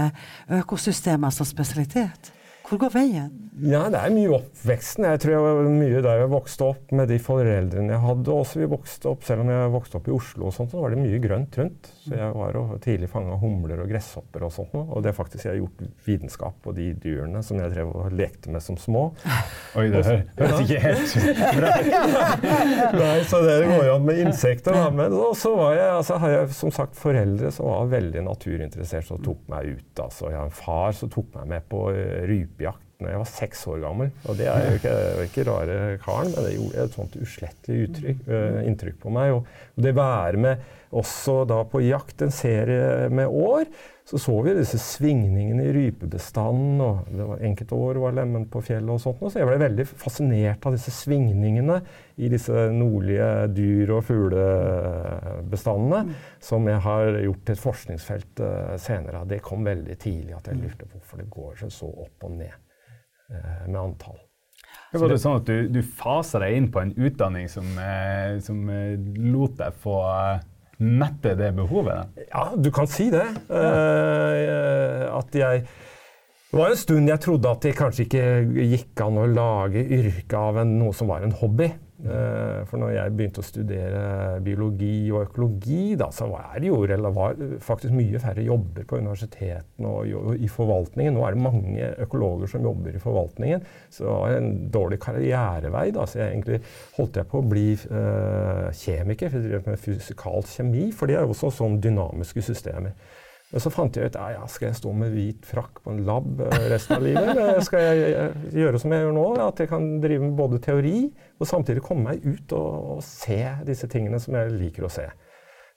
økosystemer 0.60 1.34
som 1.34 1.48
spesialitet? 1.48 2.33
Hvor 2.64 2.78
går 2.80 2.94
veien? 2.94 3.32
Ja, 3.62 3.84
det 3.92 3.98
er 4.00 4.10
mye 4.10 4.30
oppveksten. 4.34 5.04
Jeg 5.06 5.20
tror 5.22 5.32
jeg 5.34 5.42
var 5.44 5.66
mye 5.70 5.98
der 6.02 6.20
jeg 6.24 6.30
vokste 6.32 6.64
opp 6.72 6.90
med 6.96 7.06
de 7.12 7.18
foreldrene 7.22 7.92
jeg 7.92 8.00
hadde. 8.02 8.32
Også 8.34 8.58
vi 8.58 8.66
vokste 8.72 9.10
opp, 9.12 9.22
Selv 9.28 9.44
om 9.44 9.50
jeg 9.52 9.68
vokste 9.70 9.98
opp 10.00 10.08
i 10.08 10.14
Oslo, 10.16 10.48
og 10.48 10.54
sånt, 10.56 10.72
så 10.72 10.80
var 10.82 10.90
det 10.90 10.98
mye 10.98 11.20
grønt 11.22 11.58
rundt. 11.60 11.90
Så 12.02 12.16
jeg 12.16 12.32
var 12.34 12.56
og 12.58 12.72
tidlig 12.82 13.10
fanga 13.12 13.36
humler 13.38 13.82
og 13.84 13.92
gresshopper 13.92 14.46
og 14.48 14.50
sånt. 14.56 14.72
Og 14.80 15.04
det 15.04 15.12
er 15.12 15.16
faktisk 15.20 15.44
jeg 15.46 15.52
har 15.52 15.60
gjort 15.60 15.84
vitenskap 16.08 16.56
på 16.64 16.74
de 16.74 16.88
dyrene 17.04 17.44
som 17.46 17.60
jeg 17.62 17.70
drev 17.76 17.92
og 17.94 18.16
lekte 18.18 18.50
med 18.50 18.64
som 18.64 18.80
små. 18.80 19.04
Oi, 19.78 19.86
det 19.92 20.02
hø- 20.08 20.24
høres 20.40 20.64
ikke 20.64 20.80
helt 20.88 21.14
bra 21.60 21.76
ut. 21.84 22.48
Nei, 23.04 23.14
så 23.30 23.42
det 23.44 23.58
går 23.70 23.86
jo 23.90 23.94
an 24.00 24.08
med 24.08 24.22
insekter. 24.24 24.80
Da. 24.80 24.88
Men 24.98 25.14
så 25.38 25.54
var 25.60 25.76
jeg, 25.78 25.92
altså, 26.00 26.18
har 26.24 26.34
jeg 26.38 26.50
som 26.58 26.74
sagt 26.74 26.98
foreldre 26.98 27.52
som 27.54 27.68
var 27.70 27.92
veldig 27.94 28.24
naturinteressert, 28.26 29.06
som 29.12 29.22
tok 29.22 29.44
meg 29.52 29.76
ut. 29.76 30.02
Altså. 30.08 30.32
Jeg 30.32 30.40
har 30.40 30.50
en 30.50 30.58
far 30.64 30.96
som 30.96 31.12
tok 31.12 31.30
meg 31.38 31.52
med 31.54 31.70
på 31.70 31.86
eh, 31.94 32.24
rypejakt 32.54 32.80
da 33.04 33.10
jeg 33.10 33.20
var 33.20 33.28
seks 33.28 33.66
år 33.68 33.80
gammel. 33.82 34.10
Og 34.30 34.38
det 34.38 34.46
er 34.48 34.62
jo 34.64 34.78
ikke, 34.78 34.94
ikke 35.26 35.44
rare 35.50 35.78
karen, 36.00 36.30
men 36.32 36.46
det 36.46 36.54
gjorde 36.54 36.84
et 36.86 36.96
sånt 36.96 37.16
uslettelig 37.20 37.88
uttrykk, 37.88 38.22
eh, 38.30 38.60
inntrykk 38.70 39.00
på 39.02 39.12
meg. 39.12 39.34
Og 39.34 39.84
det 39.84 39.92
være 39.98 40.40
med 40.40 40.70
også 40.94 41.44
da 41.48 41.64
på 41.68 41.82
jakt 41.84 42.22
en 42.24 42.32
serie 42.34 43.08
med 43.10 43.26
år, 43.26 43.64
så 44.04 44.18
så 44.20 44.34
vi 44.44 44.52
disse 44.52 44.76
svingningene 44.78 45.64
i 45.64 45.72
rypebestanden. 45.72 46.80
og 46.84 47.06
det 47.08 47.24
var 47.24 47.44
Enkelte 47.48 47.74
år 47.74 47.94
var 48.02 48.12
lemen 48.18 48.44
på 48.52 48.60
fjellet 48.60 48.92
og 48.92 49.00
sånt. 49.00 49.22
Så 49.32 49.40
jeg 49.40 49.48
ble 49.48 49.56
veldig 49.62 49.86
fascinert 49.88 50.66
av 50.68 50.76
disse 50.76 50.92
svingningene 50.92 51.78
i 52.20 52.28
disse 52.28 52.66
nordlige 52.74 53.48
dyr- 53.56 53.94
og 53.96 54.04
fuglebestandene, 54.04 56.18
som 56.38 56.68
jeg 56.68 56.84
har 56.84 57.16
gjort 57.24 57.42
til 57.46 57.56
et 57.56 57.64
forskningsfelt 57.64 58.44
uh, 58.44 58.76
senere. 58.76 59.24
Det 59.30 59.40
kom 59.46 59.64
veldig 59.64 59.96
tidlig 59.96 60.36
at 60.36 60.52
jeg 60.52 60.60
lurte 60.60 60.84
på 60.84 60.98
hvorfor 60.98 61.24
det 61.24 61.30
går 61.32 61.64
så 61.72 61.88
opp 61.88 62.28
og 62.28 62.36
ned 62.36 62.52
uh, 62.52 63.64
med 63.70 63.80
antall. 63.86 64.20
Det 64.92 65.00
var 65.00 65.10
det 65.10 65.22
sånn 65.22 65.40
at 65.40 65.48
du, 65.48 65.68
du 65.74 65.80
faser 65.82 66.44
deg 66.44 66.54
inn 66.54 66.68
på 66.70 66.78
en 66.82 66.92
utdanning 66.94 67.48
som, 67.50 67.64
uh, 67.80 68.36
som 68.44 68.68
lot 69.32 69.56
deg 69.58 69.72
få 69.80 69.96
eh, 70.12 70.44
mette 70.84 71.34
det 71.38 71.50
behovet? 71.56 72.14
Ja, 72.28 72.50
du 72.56 72.70
kan 72.74 72.88
si 72.90 73.08
det. 73.12 73.26
Uh, 73.48 75.08
at 75.14 75.34
jeg 75.34 75.64
Det 75.64 76.60
var 76.60 76.70
en 76.70 76.78
stund 76.78 77.10
jeg 77.10 77.18
trodde 77.18 77.50
at 77.50 77.64
det 77.66 77.72
kanskje 77.74 78.04
ikke 78.04 78.26
gikk 78.70 79.00
an 79.02 79.16
å 79.18 79.24
lage 79.26 79.82
yrke 79.82 80.38
av 80.38 80.60
en, 80.62 80.76
noe 80.78 80.94
som 80.94 81.10
var 81.10 81.24
en 81.26 81.34
hobby. 81.34 81.72
Eh, 82.04 82.64
for 82.68 82.80
når 82.82 82.90
jeg 82.92 83.12
begynte 83.16 83.40
å 83.40 83.46
studere 83.46 84.00
biologi 84.44 85.08
og 85.08 85.22
økologi, 85.30 85.94
da, 85.96 86.10
så 86.12 86.28
var 86.28 86.58
det 86.60 86.68
jo 86.68 86.82
var 87.16 87.38
faktisk 87.64 87.94
mye 87.96 88.20
færre 88.20 88.44
jobber 88.44 88.84
på 88.88 88.98
universitetene 89.00 89.88
og 89.88 90.36
i 90.36 90.50
forvaltningen. 90.50 91.16
Nå 91.16 91.24
er 91.24 91.36
det 91.36 91.44
mange 91.46 91.90
økologer 92.04 92.50
som 92.50 92.66
jobber 92.66 92.96
i 92.96 93.00
forvaltningen. 93.00 93.64
Så 93.88 94.04
det 94.04 94.12
var 94.12 94.36
en 94.36 94.52
dårlig 94.74 95.00
karrierevei. 95.00 95.86
Da. 95.96 96.04
Så 96.04 96.20
jeg 96.20 96.34
egentlig 96.34 96.60
holdt 96.98 97.20
jeg 97.20 97.30
på 97.30 97.40
å 97.40 97.48
bli 97.54 97.66
eh, 97.72 98.68
kjemiker, 98.84 99.32
for 99.32 99.40
jeg 99.40 99.54
drev 99.54 99.68
med 99.72 99.84
fysikalsk 99.86 100.60
kjemi. 100.60 100.88
For 100.92 101.08
det 101.08 101.16
er 101.18 101.28
også 101.28 101.52
sånn 101.56 101.80
dynamiske 101.84 102.44
systemer. 102.44 102.92
Men 103.54 103.62
så 103.62 103.70
fant 103.70 103.94
jeg 103.94 104.10
ut 104.10 104.16
ja, 104.18 104.46
skal 104.50 104.66
jeg 104.66 104.76
stå 104.80 104.92
med 104.98 105.12
hvit 105.14 105.44
frakk 105.46 105.76
på 105.84 105.92
en 105.92 106.00
lab 106.02 106.40
eh, 106.42 106.64
resten 106.72 106.96
av 106.96 107.04
livet. 107.06 107.60
Skal 107.62 107.84
jeg 107.84 108.08
eh, 108.18 108.48
gjøre 108.58 108.80
som 108.82 108.90
jeg 108.90 109.04
gjør 109.04 109.14
nå, 109.14 109.26
at 109.44 109.62
jeg 109.62 109.70
kan 109.70 109.86
drive 110.02 110.24
med 110.24 110.32
både 110.40 110.58
teori 110.64 110.96
og 111.38 111.46
samtidig 111.46 111.84
komme 111.86 112.08
meg 112.08 112.26
ut 112.26 112.54
og, 112.58 112.96
og 112.96 113.04
se 113.06 113.38
disse 113.68 113.86
tingene 113.92 114.18
som 114.18 114.34
jeg 114.34 114.56
liker 114.56 114.88
å 114.88 114.90
se. 114.90 115.06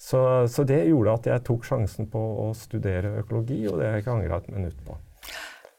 Så, 0.02 0.20
så 0.50 0.66
det 0.66 0.88
gjorde 0.88 1.14
at 1.20 1.30
jeg 1.30 1.46
tok 1.46 1.70
sjansen 1.70 2.10
på 2.10 2.24
å 2.48 2.50
studere 2.58 3.20
økologi, 3.22 3.60
og 3.70 3.78
det 3.78 3.86
har 3.86 4.00
jeg 4.00 4.08
ikke 4.08 4.18
angra 4.18 4.42
et 4.42 4.50
minutt 4.58 4.82
på. 4.88 4.98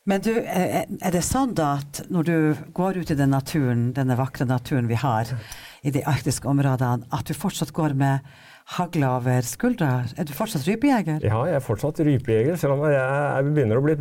Men 0.08 0.22
du, 0.22 0.30
eh, 0.38 0.84
er 0.86 1.18
det 1.18 1.26
sånn 1.26 1.50
da 1.58 1.80
at 1.80 2.04
når 2.14 2.30
du 2.30 2.66
går 2.78 3.02
ut 3.02 3.10
i 3.10 3.18
den 3.18 3.34
naturen, 3.34 3.88
denne 3.98 4.14
vakre 4.22 4.46
naturen 4.46 4.86
vi 4.86 5.02
har 5.02 5.34
i 5.82 5.90
de 5.94 6.06
arktiske 6.06 6.46
områdene, 6.46 7.10
at 7.10 7.26
du 7.26 7.34
fortsatt 7.34 7.74
går 7.74 7.98
med 7.98 8.22
hagle 8.76 9.08
over 9.08 9.46
skuldra? 9.48 9.90
Er 10.20 10.26
du 10.28 10.32
fortsatt 10.36 10.66
rypejeger? 10.68 11.22
Ja, 11.24 11.40
jeg 11.48 11.56
er 11.56 11.64
fortsatt 11.64 12.00
rypejeger, 12.04 12.58
selv 12.60 12.76
om 12.76 12.84
jeg, 12.88 12.98
jeg 12.98 13.46
begynner 13.48 13.80
å 13.80 13.84
bli 13.86 13.94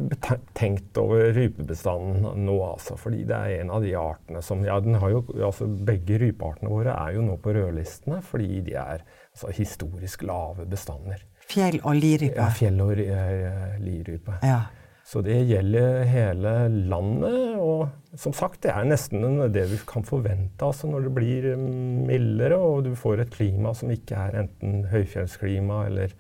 tenkt 0.58 1.00
over 1.00 1.32
rypebestanden 1.38 2.28
nå, 2.44 2.58
altså. 2.68 2.98
Fordi 3.00 3.24
det 3.30 3.38
er 3.38 3.62
en 3.62 3.72
av 3.78 3.86
de 3.86 3.94
artene 4.00 4.44
som 4.44 4.66
Ja, 4.68 4.80
den 4.84 5.00
har 5.00 5.14
jo, 5.14 5.24
altså 5.38 5.68
begge 5.68 6.20
rypeartene 6.24 6.72
våre 6.74 6.96
er 6.98 7.16
jo 7.16 7.24
nå 7.26 7.38
på 7.44 7.56
rødlistene 7.56 8.20
fordi 8.26 8.62
de 8.68 8.76
er 8.76 9.06
altså, 9.06 9.54
historisk 9.56 10.26
lave 10.28 10.68
bestander. 10.68 11.24
Fjell- 11.48 11.80
og 11.84 11.96
lirype? 11.96 12.36
Ja, 12.36 12.50
fjell- 12.52 12.82
og 12.84 13.00
eh, 13.00 13.78
lirype. 13.80 14.42
Ja. 14.44 14.66
Så 15.08 15.22
det 15.24 15.38
gjelder 15.48 16.02
hele 16.10 16.54
landet. 16.92 17.56
Og 17.64 18.18
som 18.20 18.34
sagt, 18.36 18.60
det 18.66 18.74
er 18.74 18.88
nesten 18.90 19.24
det 19.54 19.68
vi 19.72 19.80
kan 19.88 20.04
forvente 20.08 20.68
altså 20.68 20.90
når 20.92 21.08
det 21.08 21.14
blir 21.16 21.52
mm, 21.56 22.08
mildere 22.10 22.58
og 22.60 22.88
du 22.90 22.92
får 22.98 23.24
et 23.24 23.36
klima 23.36 23.72
som 23.78 23.94
ikke 23.94 24.20
er 24.20 24.42
enten 24.44 24.82
høyfjellsklima 24.92 25.86
eller 25.88 26.16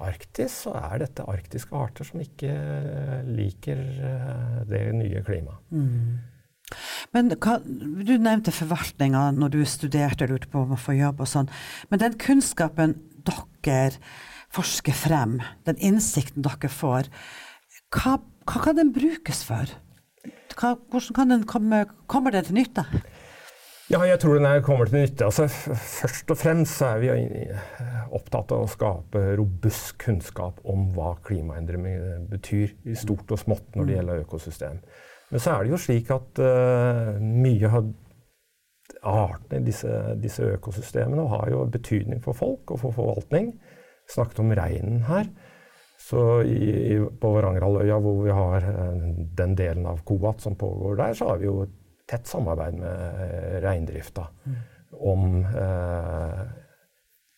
Arktis, 0.00 0.54
så 0.64 0.72
er 0.78 1.02
dette 1.02 1.26
arktiske 1.28 1.76
arter 1.76 2.06
som 2.08 2.22
ikke 2.22 2.48
eh, 2.48 3.18
liker 3.36 3.80
eh, 4.08 4.60
det 4.70 4.80
nye 4.96 5.20
klimaet. 5.26 5.60
Men 7.12 7.32
hva, 7.34 7.58
du 7.60 8.14
nevnte 8.16 8.54
forvaltninga 8.54 9.26
når 9.36 9.52
du 9.52 9.60
studerte 9.68 10.28
lurte 10.30 10.48
på 10.48 10.62
om 10.64 10.72
å 10.72 10.80
få 10.80 10.94
jobb 10.96 11.20
og 11.20 11.28
sånn. 11.28 11.50
Men 11.90 12.00
den 12.00 12.16
kunnskapen 12.22 12.96
dere 13.28 13.98
forsker 14.54 14.96
frem, 14.96 15.38
den 15.68 15.78
innsikten 15.90 16.46
dere 16.46 16.70
får, 16.72 17.10
hva, 17.94 18.18
hva 18.46 18.62
kan 18.64 18.78
den 18.78 18.92
brukes 18.94 19.42
for? 19.46 19.72
Hva, 20.56 20.74
hvordan 20.90 21.16
kan 21.16 21.34
den 21.34 21.46
komme, 21.48 21.84
kommer 22.10 22.34
den 22.34 22.46
til 22.46 22.58
nytte? 22.60 22.86
Ja, 23.90 24.04
jeg 24.06 24.20
tror 24.22 24.36
den 24.38 24.46
er, 24.46 24.60
kommer 24.62 24.86
til 24.86 25.00
nytte. 25.00 25.26
Altså, 25.26 25.48
først 25.50 26.30
og 26.30 26.38
fremst 26.38 26.78
så 26.78 26.92
er 26.92 27.00
vi 27.02 27.40
opptatt 28.14 28.52
av 28.54 28.62
å 28.62 28.70
skape 28.70 29.22
robust 29.40 29.96
kunnskap 29.98 30.60
om 30.62 30.92
hva 30.94 31.16
klimaendringer 31.26 32.20
betyr 32.30 32.76
i 32.86 32.94
stort 32.98 33.32
og 33.34 33.40
smått 33.42 33.74
når 33.74 33.88
det 33.88 33.96
gjelder 33.96 34.22
økosystem. 34.22 34.78
Men 35.30 35.42
så 35.42 35.56
er 35.56 35.66
det 35.66 35.74
jo 35.74 35.82
slik 35.82 36.10
at 36.14 36.38
uh, 36.42 37.18
mye 37.18 37.70
av 37.70 37.90
artene 39.00 39.60
i 39.60 39.66
disse, 39.66 39.90
disse, 40.22 40.46
økosystemene 40.54 41.26
har 41.30 41.50
jo 41.50 41.66
betydning 41.70 42.22
for 42.22 42.38
folk 42.38 42.70
og 42.70 42.82
for 42.84 42.94
forvaltning. 42.94 43.52
Vi 44.06 44.14
snakket 44.14 44.42
om 44.42 44.54
reinen 44.54 45.02
her. 45.10 45.26
Så 46.00 46.22
i, 46.48 46.70
i, 46.94 46.96
på 47.20 47.34
Varangerhalvøya, 47.34 47.98
hvor 48.00 48.22
vi 48.24 48.32
har 48.34 48.64
uh, 48.64 49.10
den 49.36 49.54
delen 49.58 49.86
av 49.90 50.00
Koat 50.08 50.40
som 50.42 50.56
pågår 50.58 50.96
der, 51.02 51.14
så 51.18 51.32
har 51.32 51.42
vi 51.42 51.50
jo 51.50 51.66
tett 52.08 52.26
samarbeid 52.26 52.80
med 52.80 53.20
uh, 53.20 53.60
reindrifta 53.66 54.26
om 54.90 55.44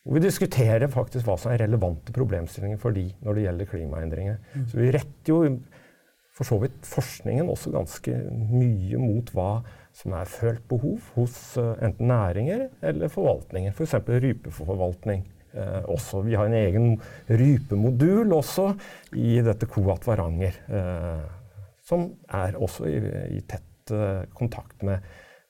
hvor 0.03 0.17
vi 0.17 0.23
diskuterer 0.25 0.91
faktisk 0.91 1.29
hva 1.29 1.37
som 1.39 1.53
er 1.53 1.61
relevante 1.63 2.15
problemstillinger 2.17 2.81
for 2.81 2.97
de 2.97 3.05
når 3.23 3.37
det 3.37 3.45
gjelder 3.45 3.69
klimaendringer. 3.71 4.39
Mm. 4.55 4.65
Så 4.71 4.81
vi 4.81 4.89
retter 4.97 5.31
jo 5.31 5.43
for 6.33 6.49
så 6.49 6.59
vidt 6.63 6.89
forskningen 6.89 7.51
også 7.53 7.71
ganske 7.75 8.17
mye 8.33 8.99
mot 9.01 9.31
hva 9.37 9.51
som 9.97 10.15
er 10.17 10.31
følt 10.33 10.65
behov 10.71 11.11
hos 11.17 11.37
uh, 11.61 11.75
enten 11.85 12.09
næringer 12.09 12.67
eller 12.89 13.13
forvaltninger. 13.13 13.75
F.eks. 13.77 13.99
For 14.07 14.25
rypeforvaltning. 14.25 15.27
Uh, 15.53 15.83
også. 15.93 16.23
Vi 16.25 16.33
har 16.33 16.49
en 16.49 16.57
egen 16.57 16.87
rypemodul 17.29 18.33
også 18.33 18.71
i 19.21 19.35
dette 19.45 19.69
Koat 19.69 20.07
Varanger, 20.09 20.57
uh, 20.73 21.27
som 21.85 22.07
er 22.33 22.57
også 22.57 22.89
i, 22.89 22.97
i 23.37 23.43
tett 23.45 23.69
kontakt 24.33 24.85
med 24.87 25.03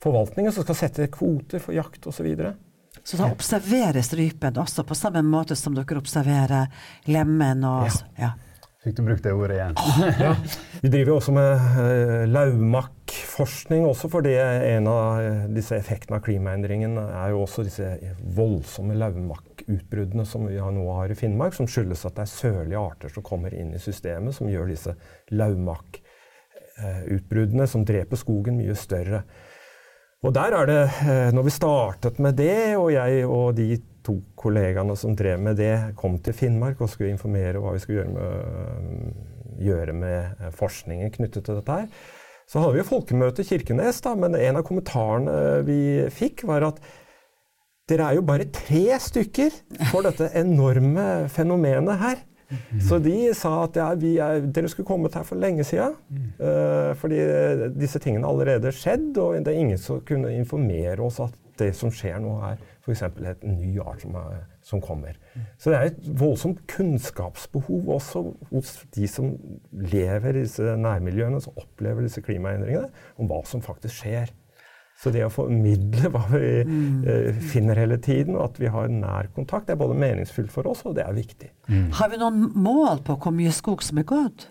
forvaltningen, 0.03 0.51
som 0.53 0.65
skal 0.65 0.79
sette 0.79 1.07
kvoter 1.13 1.63
for 1.63 1.77
jakt 1.77 2.07
osv. 2.07 2.17
Så, 2.17 2.25
videre. 2.27 2.55
så 3.05 3.19
da 3.21 3.29
observeres 3.31 4.11
rypen 4.19 4.59
også 4.59 4.87
på 4.89 4.97
samme 4.99 5.23
måte 5.23 5.55
som 5.59 5.77
dere 5.77 6.01
observerer 6.01 6.73
lemmen 7.13 7.63
og 7.69 7.87
ja. 7.87 8.01
ja. 8.25 8.33
Fikk 8.83 8.97
du 8.99 9.05
brukt 9.07 9.23
det 9.23 9.37
ordet 9.37 9.61
igjen. 9.61 9.77
ja. 10.25 10.33
Vi 10.83 10.91
driver 10.91 11.21
også 11.21 11.37
med 11.37 11.53
uh, 11.77 12.25
laumakkforskning 13.23 13.87
også, 13.87 14.09
fordi 14.11 14.35
en 14.37 14.87
av 14.87 15.21
uh, 15.21 15.45
disse 15.53 15.77
effektene 15.77 16.17
av 16.19 16.23
klimaendringen 16.25 16.99
er 16.99 17.31
jo 17.31 17.43
også 17.43 17.63
disse 17.65 17.99
voldsomme 18.37 18.95
lauvmakkutbruddene 18.99 20.25
som 20.27 20.47
vi 20.47 20.57
nå 20.59 20.93
har 20.97 21.11
i 21.11 21.15
Finnmark, 21.15 21.55
som 21.55 21.67
skyldes 21.67 22.07
at 22.07 22.15
det 22.17 22.23
er 22.23 22.27
sørlige 22.27 22.79
arter 22.79 23.09
som 23.09 23.23
kommer 23.23 23.55
inn 23.55 23.75
i 23.75 23.79
systemet, 23.79 24.35
som 24.35 24.49
gjør 24.49 24.67
disse 24.71 24.95
lauvmakkutbruddene, 25.31 27.67
som 27.67 27.85
dreper 27.85 28.17
skogen, 28.17 28.57
mye 28.59 28.75
større. 28.75 29.23
Og 30.23 30.35
der 30.35 30.53
er 30.55 30.67
det, 30.67 30.91
uh, 31.03 31.33
når 31.35 31.43
vi 31.45 31.51
startet 31.51 32.19
med 32.19 32.35
det, 32.39 32.77
og 32.77 32.93
jeg 32.93 33.27
og 33.27 33.57
de 33.57 33.77
to 34.03 34.23
kollegaene 34.35 34.97
som 34.99 35.17
drev 35.17 35.41
med 35.41 35.57
det, 35.57 35.95
kom 35.97 36.19
til 36.19 36.33
Finnmark 36.35 36.81
og 36.83 36.89
skulle 36.91 37.11
informere 37.15 37.59
hva 37.63 37.73
vi 37.77 37.81
skulle 37.83 37.99
gjøre 38.03 38.15
med, 38.17 38.33
gjøre 39.63 39.93
med 39.95 40.19
eh, 40.41 40.51
forskningen 40.59 41.11
knyttet 41.15 41.45
til 41.47 41.55
dette 41.61 41.73
her. 41.77 41.87
Så 42.53 42.61
hadde 42.61 42.77
vi 42.77 42.85
folkemøte 42.85 43.41
i 43.41 43.49
Kirkenes, 43.49 44.03
da, 44.05 44.13
men 44.19 44.37
en 44.37 44.59
av 44.61 44.67
kommentarene 44.69 45.63
vi 45.65 45.79
fikk, 46.13 46.45
var 46.51 46.67
at 46.67 46.83
dere 47.89 48.11
er 48.11 48.19
jo 48.19 48.25
bare 48.29 48.51
tre 48.53 48.99
stykker 49.01 49.55
for 49.89 50.05
dette 50.05 50.29
enorme 50.39 51.31
fenomenet 51.33 51.97
her. 52.03 52.21
Så 52.85 52.99
de 53.01 53.33
sa 53.33 53.55
at 53.65 53.79
ja, 53.81 53.89
er, 53.97 54.45
dere 54.53 54.69
skulle 54.69 54.89
kommet 54.89 55.17
her 55.17 55.25
for 55.25 55.41
lenge 55.41 55.65
siden. 55.65 55.97
Uh, 56.37 56.93
fordi 57.01 57.23
disse 57.81 58.01
tingene 58.03 58.29
allerede 58.29 58.73
skjedd, 58.77 59.17
og 59.17 59.39
det 59.41 59.55
er 59.55 59.63
ingen 59.63 59.81
som 59.81 60.03
kunne 60.05 60.35
informere 60.37 61.01
oss 61.01 61.23
at 61.25 61.39
det 61.61 61.73
som 61.79 61.93
skjer 61.95 62.21
nå, 62.21 62.37
er 62.51 62.61
f.eks. 62.85 63.07
en 63.09 63.57
ny 63.57 63.79
art 63.81 64.05
som, 64.05 64.17
er, 64.21 64.45
som, 64.63 64.81
kommer. 64.83 65.19
Så 65.59 65.73
det 65.73 65.79
er 65.79 65.91
et 65.91 66.05
voldsomt 66.21 66.63
kunnskapsbehov 66.71 67.91
også 67.97 68.23
hos 68.53 68.77
de 68.95 69.09
som 69.11 69.33
lever 69.73 70.37
i 70.37 70.45
disse 70.45 70.77
nærmiljøene, 70.79 71.41
som 71.43 71.59
opplever 71.59 72.07
disse 72.07 72.23
klimaendringene, 72.25 72.89
om 73.19 73.31
hva 73.31 73.43
som 73.49 73.65
faktisk 73.65 74.03
skjer. 74.03 74.33
Så 75.03 75.11
det 75.11 75.25
å 75.27 75.33
formidle 75.33 76.13
hva 76.15 76.23
vi 76.31 76.63
mm. 76.69 77.05
eh, 77.11 77.39
finner 77.53 77.81
hele 77.81 77.99
tiden, 78.03 78.37
og 78.37 78.53
at 78.53 78.61
vi 78.63 78.71
har 78.71 78.91
nær 78.93 79.33
kontakt, 79.35 79.67
det 79.67 79.75
er 79.75 79.83
både 79.83 79.99
meningsfullt 79.99 80.53
for 80.55 80.69
oss, 80.71 80.85
og 80.87 80.95
det 80.99 81.07
er 81.07 81.17
viktig. 81.17 81.51
Mm. 81.67 81.89
Har 81.99 82.13
vi 82.13 82.21
noen 82.23 82.45
mål 82.55 83.03
på 83.07 83.19
hvor 83.19 83.35
mye 83.35 83.55
skog 83.55 83.83
som 83.83 83.99
er 84.03 84.07
gått? 84.07 84.47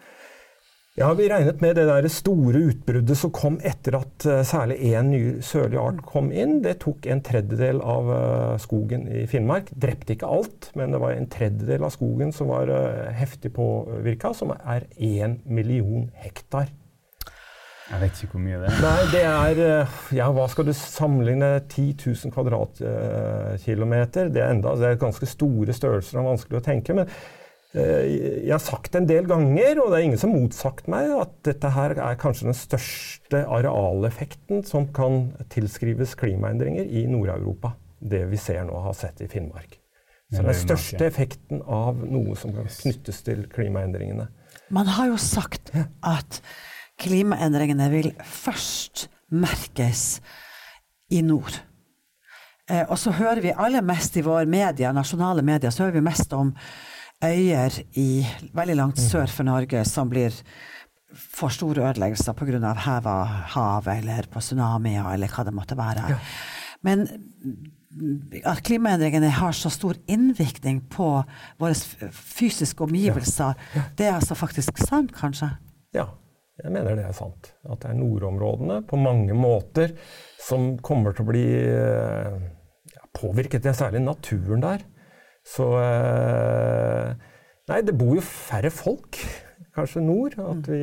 Ja, 1.00 1.14
Vi 1.14 1.30
regnet 1.30 1.62
med 1.64 1.78
det 1.80 1.86
der 1.88 2.04
store 2.12 2.60
utbruddet 2.68 3.16
som 3.16 3.32
kom 3.32 3.62
etter 3.64 3.96
at 4.02 4.26
uh, 4.28 4.42
særlig 4.44 4.76
én 4.90 5.08
ny 5.08 5.22
sørlig 5.40 5.80
art 5.80 6.02
kom 6.04 6.28
inn. 6.36 6.58
Det 6.66 6.82
tok 6.84 7.08
en 7.08 7.24
tredjedel 7.24 7.80
av 7.80 8.10
uh, 8.12 8.58
skogen 8.60 9.08
i 9.08 9.24
Finnmark. 9.32 9.72
Drepte 9.72 10.18
ikke 10.18 10.28
alt, 10.28 10.68
men 10.76 10.92
det 10.92 11.00
var 11.00 11.16
en 11.16 11.32
tredjedel 11.32 11.88
av 11.88 11.96
skogen 11.96 12.36
som 12.36 12.52
var 12.52 12.68
uh, 12.68 13.08
heftig 13.16 13.54
påvirka, 13.56 14.34
som 14.36 14.52
er 14.52 14.84
én 15.00 15.40
million 15.48 16.12
hektar. 16.26 16.68
Jeg 17.88 18.04
vet 18.04 18.12
ikke 18.20 18.36
hvor 18.36 18.44
mye 18.44 18.60
det 18.60 18.68
er. 18.68 18.84
Nei, 18.84 19.02
det 19.16 19.26
er 19.32 19.88
Ja, 20.20 20.28
hva 20.36 20.52
skal 20.52 20.68
du 20.68 20.76
sammenligne? 20.76 21.56
10 21.72 22.04
000 22.04 22.36
kvadratkilometer. 22.36 24.28
Det 24.28 24.44
er 24.44 24.58
enda, 24.58 24.76
det 24.76 24.92
er 24.92 25.06
ganske 25.08 25.28
store 25.40 25.72
størrelser 25.76 26.20
og 26.20 26.34
vanskelig 26.34 26.60
å 26.60 26.68
tenke. 26.68 27.00
men 27.00 27.08
Eh, 27.08 27.41
jeg 27.72 28.52
har 28.52 28.60
sagt 28.60 28.98
en 29.00 29.06
del 29.08 29.30
ganger, 29.30 29.80
og 29.80 29.94
det 29.94 30.00
er 30.00 30.06
ingen 30.10 30.20
som 30.20 30.34
har 30.34 30.42
motsagt 30.42 30.90
meg, 30.92 31.12
at 31.16 31.38
dette 31.48 31.72
her 31.72 31.96
er 31.96 32.18
kanskje 32.20 32.50
den 32.50 32.58
største 32.58 33.44
arealeffekten 33.48 34.66
som 34.68 34.90
kan 34.92 35.30
tilskrives 35.54 36.18
klimaendringer 36.20 36.84
i 36.84 37.06
Nord-Europa. 37.08 37.78
Det 38.02 38.26
vi 38.32 38.40
ser 38.42 38.66
nå, 38.68 38.76
har 38.84 38.98
sett 38.98 39.24
i 39.24 39.30
Finnmark. 39.32 39.78
Så 40.32 40.44
den 40.44 40.56
største 40.56 41.08
effekten 41.08 41.64
av 41.68 42.04
noe 42.08 42.36
som 42.40 42.54
kan 42.56 42.70
knyttes 42.72 43.20
til 43.28 43.44
klimaendringene. 43.52 44.30
Man 44.72 44.88
har 44.96 45.10
jo 45.12 45.18
sagt 45.20 45.74
at 45.76 46.40
klimaendringene 47.02 47.90
vil 47.92 48.14
først 48.24 49.10
merkes 49.32 50.22
i 51.12 51.20
nord. 51.24 51.60
Eh, 52.70 52.86
og 52.88 52.96
så 53.00 53.12
hører 53.16 53.44
vi 53.44 53.52
aller 53.52 53.84
mest 53.84 54.16
i 54.16 54.24
våre 54.24 54.48
media, 54.48 54.94
nasjonale 54.96 55.44
medier, 55.44 55.72
så 55.72 55.86
hører 55.86 56.00
vi 56.00 56.08
mest 56.08 56.32
om 56.38 56.54
øyer 57.24 57.82
i 58.00 58.26
veldig 58.54 58.78
langt 58.78 59.00
mm. 59.00 59.06
sør 59.06 59.32
for 59.32 59.48
Norge 59.48 59.84
som 59.88 60.10
blir 60.12 60.36
får 61.12 61.54
store 61.58 61.90
ødeleggelser 61.90 62.34
pga. 62.34 62.74
heva 62.86 63.16
hav 63.56 63.88
eller 63.92 64.28
på 64.32 64.40
tsunamier 64.40 65.14
eller 65.14 65.28
hva 65.28 65.44
det 65.44 65.54
måtte 65.54 65.78
være. 65.78 66.08
Ja. 66.14 66.20
Men 66.82 67.08
at 68.48 68.62
klimaendringene 68.64 69.30
har 69.36 69.52
så 69.52 69.70
stor 69.70 69.98
innvirkning 70.08 70.82
på 70.90 71.10
våre 71.60 71.76
fysiske 72.16 72.84
omgivelser, 72.84 73.54
ja. 73.76 73.76
Ja. 73.76 73.84
det 73.98 74.08
er 74.08 74.16
altså 74.16 74.38
faktisk 74.40 74.80
sant, 74.80 75.12
kanskje? 75.12 75.50
Ja, 75.94 76.08
jeg 76.64 76.72
mener 76.72 76.96
det 76.96 77.04
er 77.10 77.16
sant. 77.18 77.52
At 77.68 77.84
det 77.84 77.92
er 77.92 78.00
nordområdene 78.00 78.82
på 78.88 79.00
mange 79.02 79.36
måter 79.36 79.98
som 80.40 80.78
kommer 80.80 81.12
til 81.16 81.26
å 81.26 81.32
bli 81.32 81.46
påvirket. 83.18 83.64
Det 83.64 83.74
er 83.74 83.80
særlig 83.84 84.04
naturen 84.06 84.64
der. 84.64 84.88
Så 85.48 85.68
eh, 85.80 87.14
Nei, 87.72 87.80
det 87.88 87.94
bor 87.96 88.18
jo 88.18 88.24
færre 88.26 88.72
folk 88.74 89.20
kanskje 89.76 90.04
nord. 90.04 90.36
At 90.42 90.68
vi, 90.70 90.82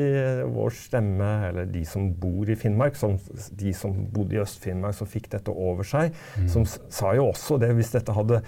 vår 0.54 0.76
stemme, 0.76 1.32
eller 1.50 1.68
de 1.70 1.82
som 1.88 2.08
bor 2.20 2.48
i 2.48 2.56
Finnmark, 2.58 2.96
som, 2.98 3.18
de 3.58 3.74
som 3.76 3.94
bodde 4.14 4.38
i 4.38 4.40
Øst-Finnmark, 4.42 4.96
som 4.96 5.10
fikk 5.10 5.28
dette 5.34 5.52
over 5.52 5.86
seg, 5.86 6.14
mm. 6.38 6.48
som 6.52 6.64
sa 6.68 7.12
jo 7.18 7.28
også 7.32 7.60
det 7.62 7.74
hvis 7.76 7.94
dette 7.96 8.14
hadde 8.16 8.42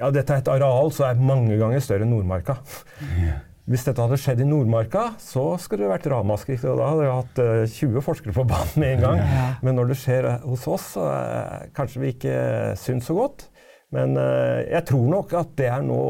Ja, 0.00 0.08
dette 0.08 0.32
er 0.32 0.40
et 0.40 0.48
areal 0.48 0.90
som 0.96 1.10
er 1.10 1.22
mange 1.22 1.58
ganger 1.60 1.82
større 1.84 2.06
enn 2.06 2.14
Nordmarka. 2.14 2.56
Yeah. 3.18 3.42
Hvis 3.70 3.84
dette 3.86 4.02
hadde 4.02 4.16
skjedd 4.18 4.40
i 4.42 4.46
Nordmarka, 4.48 5.10
så 5.20 5.44
skulle 5.60 5.84
det 5.84 5.92
vært 5.92 6.06
ramaskrik. 6.10 6.62
Da 6.64 6.88
hadde 6.88 7.04
vi 7.04 7.10
hatt 7.12 7.36
uh, 7.38 7.50
eh, 7.60 7.74
20 7.76 8.02
forskere 8.02 8.34
på 8.34 8.46
banen 8.48 8.80
med 8.80 8.96
en 8.96 9.04
gang. 9.04 9.20
Men 9.62 9.76
når 9.78 9.92
det 9.92 9.98
skjer 10.00 10.26
hos 10.42 10.64
oss, 10.72 10.88
så 10.96 11.04
uh, 11.06 11.68
kanskje 11.76 12.02
vi 12.02 12.14
ikke 12.16 12.34
syns 12.80 13.06
så 13.06 13.14
godt. 13.18 13.46
Men 13.94 14.16
uh, 14.18 14.62
jeg 14.64 14.84
tror 14.90 15.06
nok 15.10 15.34
at 15.38 15.54
det 15.58 15.68
er 15.70 15.84
nå 15.86 16.00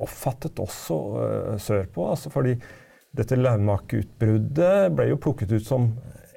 oppfattet 0.00 0.60
også 0.62 1.00
uh, 1.14 1.56
sørpå. 1.60 2.06
Altså 2.10 2.32
fordi 2.32 2.56
dette 3.16 3.38
Laumak-utbruddet 3.38 4.94
ble 4.94 5.10
jo 5.10 5.20
plukket 5.22 5.54
ut 5.56 5.66
som 5.66 5.90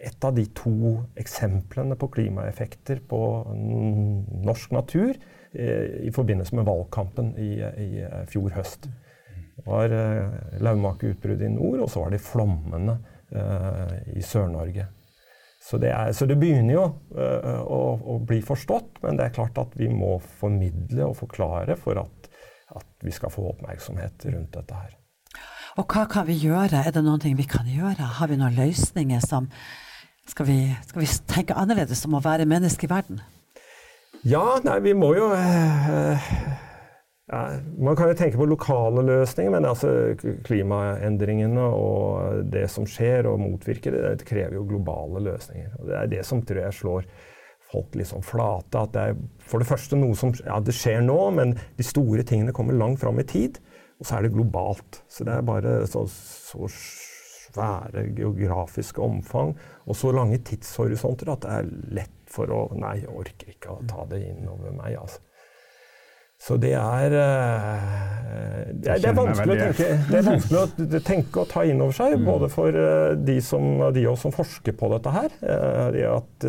et 0.04 0.26
av 0.26 0.34
de 0.36 0.44
to 0.58 0.98
eksemplene 1.20 1.96
på 1.96 2.10
klimaeffekter 2.12 3.00
på 3.08 3.20
norsk 3.54 4.74
natur 4.76 5.14
uh, 5.14 5.88
i 6.04 6.12
forbindelse 6.14 6.60
med 6.60 6.68
valgkampen 6.70 7.34
i, 7.40 7.56
i 7.62 7.90
fjor 8.30 8.54
høst. 8.58 8.90
Det 9.54 9.66
var 9.70 9.94
uh, 9.94 10.60
Laumak-utbruddet 10.66 11.48
i 11.50 11.54
nord, 11.56 11.86
og 11.86 11.90
så 11.94 12.06
var 12.06 12.14
det 12.14 12.24
flommene 12.26 13.00
i 14.14 14.22
Sør-Norge. 14.22 14.84
Så 15.64 15.80
det, 15.80 15.94
er, 15.96 16.12
så 16.12 16.26
det, 16.28 16.36
begynner 16.42 16.76
jo 16.76 16.84
uh, 17.16 17.62
å, 17.64 17.80
å, 17.96 18.18
bli 18.28 18.42
forstått, 18.44 19.00
men 19.06 19.16
det 19.20 19.30
er 19.30 19.36
klart 19.38 19.62
at 19.62 19.78
vi 19.80 19.88
må 19.88 20.18
formidle 20.42 21.08
og 21.08 21.16
forklare 21.22 21.78
for 21.80 22.02
at, 22.02 22.28
at 22.76 23.06
vi 23.06 23.14
skal 23.16 23.32
få 23.32 23.46
oppmerksomhet 23.54 24.28
rundt 24.28 24.58
dette 24.58 24.82
her. 24.82 24.92
Og 25.80 25.88
hva 25.88 26.04
kan 26.12 26.28
vi 26.28 26.36
gjøre? 26.38 26.84
Er 26.84 26.92
det 26.94 27.06
noen 27.06 27.24
ting 27.24 27.38
vi 27.40 27.48
kan 27.50 27.70
gjøre? 27.70 28.12
Har 28.20 28.30
vi 28.30 28.38
noen 28.42 28.60
løsninger 28.60 29.24
som 29.24 29.50
Skal 30.24 30.46
vi, 30.48 30.58
skal 30.88 31.02
vi 31.02 31.08
tenke 31.28 31.56
annerledes 31.60 32.06
om 32.08 32.14
å 32.16 32.22
være 32.24 32.46
menneske 32.48 32.86
i 32.88 32.92
verden? 32.92 33.18
Ja, 34.24 34.60
nei, 34.64 34.78
vi 34.80 34.94
må 34.96 35.10
jo 35.18 35.26
ja, 35.36 36.16
Man 37.32 37.96
kan 37.96 38.10
jo 38.12 38.16
tenke 38.20 38.36
på 38.36 38.46
lokale 38.52 39.04
løsninger, 39.08 39.54
men 39.54 39.68
altså 39.70 39.92
klimaendringene 40.44 41.68
og 41.72 42.50
det 42.52 42.66
som 42.72 42.88
skjer 42.90 43.30
og 43.32 43.40
motvirker 43.40 43.96
det, 43.96 44.02
det 44.20 44.28
krever 44.28 44.58
jo 44.58 44.66
globale 44.68 45.22
løsninger. 45.30 45.72
Og 45.80 45.88
det 45.88 45.96
er 46.00 46.12
det 46.18 46.26
som 46.28 46.44
tror 46.44 46.66
jeg 46.66 46.78
slår 46.82 47.08
folk 47.72 47.96
liksom 47.96 48.26
flate. 48.28 48.82
At 48.82 48.92
det 48.96 49.06
er 49.08 49.24
for 49.40 49.64
det 49.64 49.70
første 49.72 50.00
noe 50.00 50.20
som 50.20 50.36
Ja, 50.44 50.60
det 50.60 50.76
skjer 50.76 51.00
nå, 51.06 51.20
men 51.40 51.56
de 51.80 51.88
store 51.88 52.28
tingene 52.28 52.56
kommer 52.56 52.76
langt 52.76 53.00
fram 53.02 53.24
i 53.24 53.28
tid. 53.28 53.62
Og 54.02 54.10
så 54.10 54.18
er 54.18 54.28
det 54.28 54.36
globalt. 54.36 55.04
Så 55.08 55.24
det 55.24 55.38
er 55.38 55.48
bare 55.48 55.80
så, 55.88 56.04
så 56.12 56.68
svære 57.54 58.08
geografiske 58.18 59.02
omfang 59.02 59.54
og 59.86 59.96
så 59.96 60.12
lange 60.16 60.40
tidshorisonter 60.48 61.30
at 61.34 61.46
det 61.46 61.58
er 61.60 61.70
lett 62.00 62.20
for 62.34 62.50
å 62.50 62.64
Nei, 62.80 62.98
jeg 63.04 63.14
orker 63.14 63.52
ikke 63.54 63.76
å 63.76 63.84
ta 63.88 64.08
det 64.10 64.24
inn 64.26 64.48
over 64.50 64.74
meg, 64.74 64.98
altså. 64.98 65.22
Så 66.44 66.58
det 66.60 66.74
er, 66.76 67.14
eh, 67.16 67.84
det 68.74 68.90
er, 68.92 69.00
det 69.00 69.10
er 69.10 69.16
vanskelig, 69.16 69.54
å 69.54 69.60
tenke, 69.62 69.86
det 70.10 70.18
er 70.18 70.26
vanskelig 70.28 70.98
å 70.98 71.04
tenke 71.08 71.44
og 71.44 71.52
ta 71.54 71.64
inn 71.64 71.80
over 71.86 71.96
seg, 71.96 72.18
mm. 72.20 72.26
både 72.28 72.50
for 72.52 72.80
eh, 72.80 73.14
de, 73.16 73.38
som, 73.46 73.70
de 73.96 74.04
oss 74.12 74.26
som 74.26 74.34
forsker 74.36 74.76
på 74.76 74.90
dette 74.92 75.14
her. 75.14 75.38
Eh, 75.40 75.86
det 75.96 76.04
at 76.10 76.48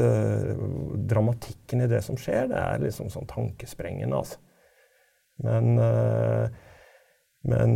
dramatikken 1.15 1.85
i 1.85 1.91
det 1.91 2.03
som 2.07 2.19
skjer, 2.19 2.51
det 2.51 2.59
er 2.59 2.83
liksom 2.83 3.13
sånn 3.13 3.31
tankesprengende, 3.31 4.19
altså. 4.19 4.41
Men, 5.45 5.75
men 7.51 7.73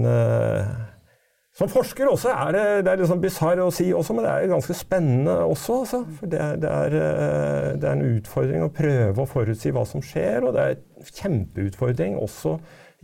som 1.59 1.71
forsker 1.71 2.07
også 2.07 2.31
er 2.31 2.53
det, 2.55 2.65
det 2.87 2.91
er 2.93 3.01
liksom 3.01 3.23
bisarr 3.23 3.59
å 3.65 3.71
si 3.75 3.89
også, 3.91 4.15
men 4.15 4.27
det 4.29 4.31
er 4.31 4.51
ganske 4.53 4.75
spennende 4.79 5.33
også. 5.43 5.79
Altså. 5.83 6.03
For 6.21 6.31
det, 6.31 6.43
det, 6.63 6.71
er, 6.71 6.99
eh, 6.99 7.71
det, 7.75 7.89
er, 7.89 7.97
en 7.97 8.19
utfordring 8.19 8.63
å 8.63 8.75
prøve 8.75 9.25
å 9.25 9.27
forutsi 9.27 9.73
hva 9.75 9.83
som 9.89 10.05
skjer, 10.05 10.47
og 10.47 10.55
det 10.55 10.67
er 10.67 10.77
en 10.77 11.09
kjempeutfordring 11.09 12.15
også 12.21 12.55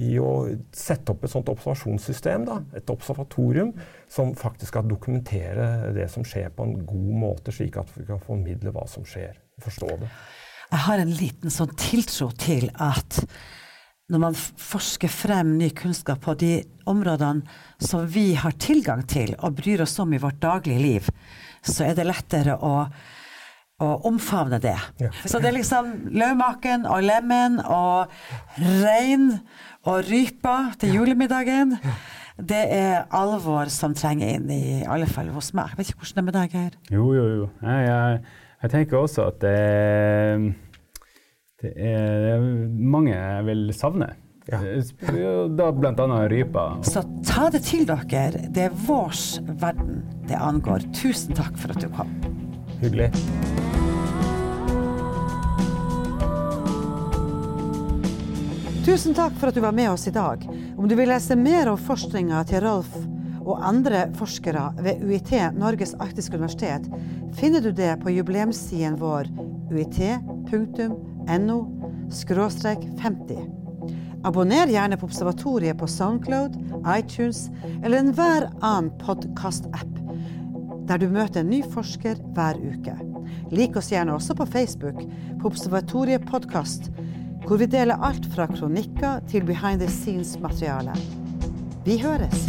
i 0.04 0.14
å 0.22 0.30
sette 0.74 1.14
opp 1.14 1.26
et 1.26 1.32
sånt 1.34 1.50
observasjonssystem, 1.50 2.46
da, 2.46 2.60
et 2.78 2.94
observatorium, 2.94 3.72
som 4.10 4.32
faktisk 4.38 4.72
skal 4.72 4.86
dokumentere 4.90 5.90
det 5.94 6.06
som 6.14 6.26
skjer 6.26 6.54
på 6.54 6.66
en 6.66 6.78
god 6.86 7.12
måte, 7.26 7.54
slik 7.54 7.78
at 7.82 7.90
vi 7.98 8.06
kan 8.06 8.22
formidle 8.22 8.74
hva 8.74 8.86
som 8.90 9.06
skjer. 9.06 9.34
Forstå 9.62 9.90
det. 10.02 10.10
Jeg 10.70 10.82
har 10.86 11.02
en 11.02 11.12
liten 11.14 11.52
sånn 11.54 11.74
tiltro 11.78 12.30
til 12.38 12.70
at 12.82 13.22
når 14.14 14.22
man 14.22 14.36
forsker 14.38 15.10
frem 15.10 15.56
ny 15.58 15.72
kunnskap 15.74 16.22
på 16.22 16.36
de 16.38 16.52
områdene 16.90 17.42
som 17.82 18.06
vi 18.06 18.32
har 18.38 18.54
tilgang 18.62 19.02
til 19.10 19.34
og 19.40 19.58
bryr 19.58 19.82
oss 19.84 19.98
om 20.02 20.14
i 20.14 20.20
vårt 20.22 20.38
daglige 20.42 20.82
liv, 20.82 21.10
så 21.64 21.88
er 21.88 21.96
det 21.98 22.06
lettere 22.06 22.54
å, 22.54 22.84
å 23.82 23.90
omfavne 24.06 24.60
det. 24.62 24.76
Ja. 25.02 25.10
Så 25.24 25.40
det 25.42 25.50
er 25.50 25.58
liksom 25.58 25.92
løvmaken 26.14 26.86
og 26.86 27.02
lemen 27.02 27.58
og 27.64 28.12
rein 28.60 29.32
og 29.84 30.04
rypa 30.06 30.58
til 30.78 31.00
julemiddagen. 31.00 31.74
Det 32.34 32.64
er 32.76 33.04
alvor 33.14 33.70
som 33.70 33.94
trenger 33.94 34.36
inn, 34.38 34.48
i 34.50 34.82
alle 34.90 35.06
fall 35.10 35.28
hos 35.34 35.52
meg. 35.54 35.74
Jeg 35.74 35.80
vet 35.80 35.92
ikke 35.92 36.04
hvordan 36.04 36.14
det 36.14 36.22
er 36.22 36.28
med 36.30 36.38
deg, 36.38 36.54
Geir? 36.54 36.78
Jo, 36.90 37.10
jo, 37.14 37.26
jo. 37.40 37.50
Jeg, 37.62 37.88
jeg, 37.88 38.22
jeg 38.62 38.74
tenker 38.78 39.02
også 39.02 39.28
at 39.30 39.42
det 39.42 39.58
det 41.64 41.72
er 41.80 42.44
mange 42.76 43.14
jeg 43.14 43.44
vil 43.46 43.68
savne. 43.76 44.10
Ja. 44.44 44.58
Da 45.48 45.70
bl.a. 45.72 46.28
rypa. 46.28 46.64
Så 46.84 47.00
ta 47.24 47.48
det 47.52 47.62
til 47.64 47.86
dere. 47.88 48.28
Det 48.52 48.66
er 48.66 48.74
vår 48.86 49.16
verden 49.60 50.02
det 50.28 50.36
angår. 50.36 50.84
Tusen 50.92 51.36
takk 51.36 51.56
for 51.60 51.72
at 51.72 51.80
du 51.80 51.88
kom. 51.94 52.10
Hyggelig. 52.82 53.08
Tusen 58.84 59.16
takk 59.16 59.32
for 59.40 59.48
at 59.48 59.56
du 59.56 59.62
var 59.64 59.72
med 59.72 59.94
oss 59.94 60.04
i 60.10 60.12
dag. 60.12 60.44
Om 60.76 60.84
du 60.88 60.92
vil 60.98 61.08
lese 61.08 61.38
mer 61.40 61.72
om 61.72 61.80
forskninga 61.80 62.42
til 62.50 62.60
Rolf 62.66 62.92
og 63.44 63.64
andre 63.64 64.10
forskere 64.16 64.66
ved 64.84 65.00
UiT 65.04 65.32
Norges 65.56 65.96
arktiske 65.96 66.36
universitet, 66.36 66.84
finner 67.40 67.64
du 67.64 67.72
det 67.72 67.94
på 68.04 68.12
jubileumssiden 68.12 69.00
vår 69.00 69.32
uit.no 69.72 71.13
skråstrek 72.10 72.78
50. 73.02 73.38
Abonner 74.24 74.66
gjerne 74.66 74.96
på 74.96 75.06
Observatoriet 75.06 75.78
på 75.78 75.86
Soundcloud, 75.86 76.56
iTunes 76.98 77.50
eller 77.82 77.98
enhver 77.98 78.48
annen 78.60 78.90
podkast-app 79.02 80.00
der 80.88 81.00
du 81.00 81.08
møter 81.08 81.40
en 81.40 81.48
ny 81.48 81.62
forsker 81.72 82.18
hver 82.36 82.58
uke. 82.60 82.96
Lik 83.54 83.76
oss 83.80 83.90
gjerne 83.92 84.16
også 84.16 84.36
på 84.36 84.46
Facebook 84.52 85.00
på 85.40 85.48
Observatoriet 85.48 86.26
podkast, 86.28 86.90
hvor 87.46 87.60
vi 87.60 87.68
deler 87.72 88.00
alt 88.04 88.28
fra 88.34 88.48
kronikker 88.52 89.24
til 89.30 89.46
behind 89.48 89.80
the 89.80 89.88
scenes-materiale. 89.88 90.96
Vi 91.84 91.98
høres! 92.04 92.48